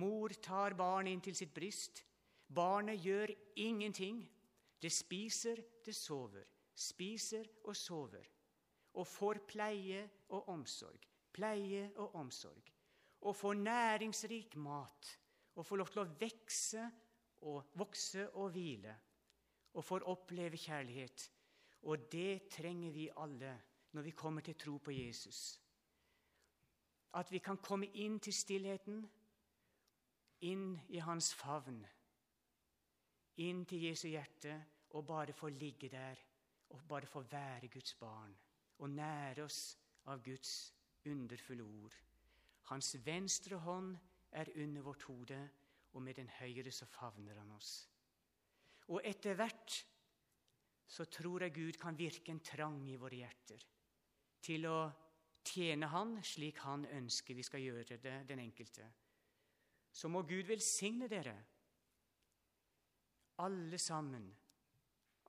Mor 0.00 0.34
tar 0.42 0.76
barnet 0.76 1.14
inn 1.14 1.24
til 1.24 1.36
sitt 1.38 1.54
bryst. 1.54 2.02
Barnet 2.48 3.00
gjør 3.04 3.32
ingenting. 3.56 4.20
Det 4.80 4.90
spiser, 4.92 5.62
det 5.84 5.94
sover. 5.96 6.57
Spiser 6.78 7.46
og 7.64 7.76
sover. 7.76 8.26
Og 8.94 9.06
får 9.06 9.40
pleie 9.48 10.04
og 10.28 10.48
omsorg. 10.48 11.06
Pleie 11.32 11.90
og 11.96 12.14
omsorg. 12.14 12.70
Og 13.20 13.36
får 13.36 13.54
næringsrik 13.54 14.56
mat. 14.56 15.18
Og 15.54 15.66
får 15.66 15.76
lov 15.76 15.90
til 15.90 16.02
å 16.04 16.12
vekse 16.20 16.84
og 17.50 17.74
vokse 17.78 18.28
og 18.30 18.52
hvile. 18.54 18.94
Og 19.74 19.84
får 19.84 20.06
oppleve 20.06 20.56
kjærlighet. 20.56 21.26
Og 21.82 22.06
det 22.12 22.48
trenger 22.50 22.94
vi 22.94 23.10
alle 23.16 23.56
når 23.92 24.02
vi 24.02 24.10
kommer 24.10 24.40
til 24.46 24.54
tro 24.54 24.76
på 24.78 24.94
Jesus. 24.94 25.60
At 27.14 27.32
vi 27.32 27.38
kan 27.38 27.58
komme 27.58 27.86
inn 27.86 28.18
til 28.20 28.34
stillheten, 28.34 29.02
inn 30.40 30.78
i 30.88 30.98
hans 31.02 31.32
favn, 31.34 31.80
inn 33.42 33.64
til 33.66 33.88
Jesu 33.88 34.08
hjerte 34.08 34.54
og 34.90 35.06
bare 35.06 35.32
få 35.32 35.48
ligge 35.48 35.88
der 35.88 36.20
og 36.70 36.84
bare 36.88 37.06
få 37.06 37.22
være 37.30 37.68
Guds 37.68 37.94
barn 37.94 38.34
og 38.78 38.90
nære 38.90 39.44
oss 39.44 39.78
av 40.06 40.22
Guds 40.24 40.52
underfulle 41.06 41.64
ord. 41.64 41.94
Hans 42.70 42.94
venstre 43.04 43.56
hånd 43.64 43.96
er 44.32 44.50
under 44.56 44.82
vårt 44.82 45.02
hode, 45.08 45.38
og 45.92 46.02
med 46.02 46.14
den 46.14 46.28
høyre 46.28 46.70
så 46.72 46.86
favner 46.86 47.38
han 47.40 47.50
oss. 47.50 47.88
Og 48.88 49.00
etter 49.04 49.34
hvert 49.36 49.78
så 50.88 51.04
tror 51.04 51.44
jeg 51.44 51.54
Gud 51.54 51.78
kan 51.80 51.98
virke 51.98 52.32
en 52.32 52.44
trang 52.44 52.80
i 52.88 52.96
våre 52.96 53.20
hjerter 53.20 53.64
til 54.44 54.64
å 54.68 54.78
tjene 55.48 55.88
Han 55.92 56.16
slik 56.24 56.60
Han 56.64 56.86
ønsker 56.86 57.36
vi 57.36 57.44
skal 57.44 57.64
gjøre 57.64 57.98
det, 58.00 58.16
den 58.28 58.40
enkelte. 58.40 58.86
Så 59.92 60.08
må 60.08 60.22
Gud 60.22 60.46
velsigne 60.48 61.08
dere, 61.08 61.34
alle 63.38 63.78
sammen, 63.78 64.28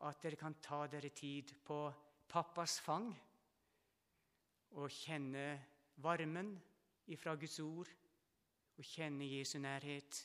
at 0.08 0.22
dere 0.24 0.40
kan 0.40 0.56
ta 0.64 0.86
dere 0.88 1.10
tid 1.16 1.52
på 1.66 1.80
pappas 2.30 2.80
fang 2.84 3.10
og 4.80 4.92
kjenne 4.94 5.46
varmen 6.00 6.54
ifra 7.12 7.36
Guds 7.36 7.60
ord 7.60 7.90
og 8.80 8.86
kjenne 8.86 9.28
Jesu 9.28 9.58
nærhet, 9.60 10.20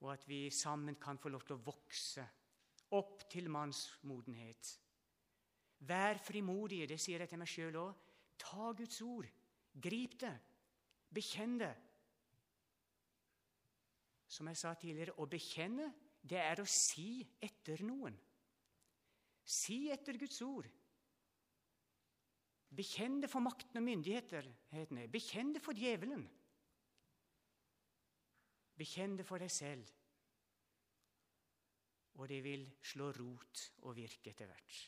og 0.00 0.12
at 0.14 0.28
vi 0.28 0.48
sammen 0.50 0.96
kan 0.96 1.18
få 1.18 1.28
lov 1.28 1.42
til 1.44 1.58
å 1.58 1.64
vokse 1.66 2.24
opp 2.96 3.26
til 3.28 3.50
mannsmodenhet. 3.52 4.70
Vær 5.84 6.18
frimodige, 6.24 6.86
det 6.88 6.96
sier 7.02 7.20
jeg 7.20 7.30
til 7.30 7.42
meg 7.42 7.50
sjøl 7.50 7.76
òg. 7.82 8.06
Ta 8.38 8.70
Guds 8.78 9.02
ord, 9.04 9.28
grip 9.74 10.16
det, 10.22 10.32
bekjenn 11.12 11.58
det. 11.60 11.74
Som 14.28 14.48
jeg 14.48 14.60
sa 14.60 14.72
tidligere, 14.78 15.18
å 15.20 15.28
bekjenne, 15.28 15.90
det 16.22 16.40
er 16.40 16.62
å 16.62 16.68
si 16.68 17.20
etter 17.44 17.82
noen. 17.86 18.16
Si 19.48 19.86
etter 19.92 20.18
Guds 20.20 20.42
ord. 20.44 20.68
Bekjenn 22.68 23.22
det 23.22 23.30
for 23.32 23.40
makten 23.40 23.80
og 23.80 23.86
myndighetene. 23.86 25.06
Bekjenn 25.08 25.54
det 25.54 25.62
for 25.64 25.76
djevelen. 25.76 26.26
Bekjenn 28.78 29.16
det 29.18 29.26
for 29.26 29.40
deg 29.40 29.50
selv. 29.50 29.88
Og 32.20 32.28
det 32.28 32.42
vil 32.44 32.66
slå 32.84 33.08
rot 33.14 33.64
og 33.86 33.96
virke 33.96 34.34
etter 34.34 34.50
hvert. 34.50 34.78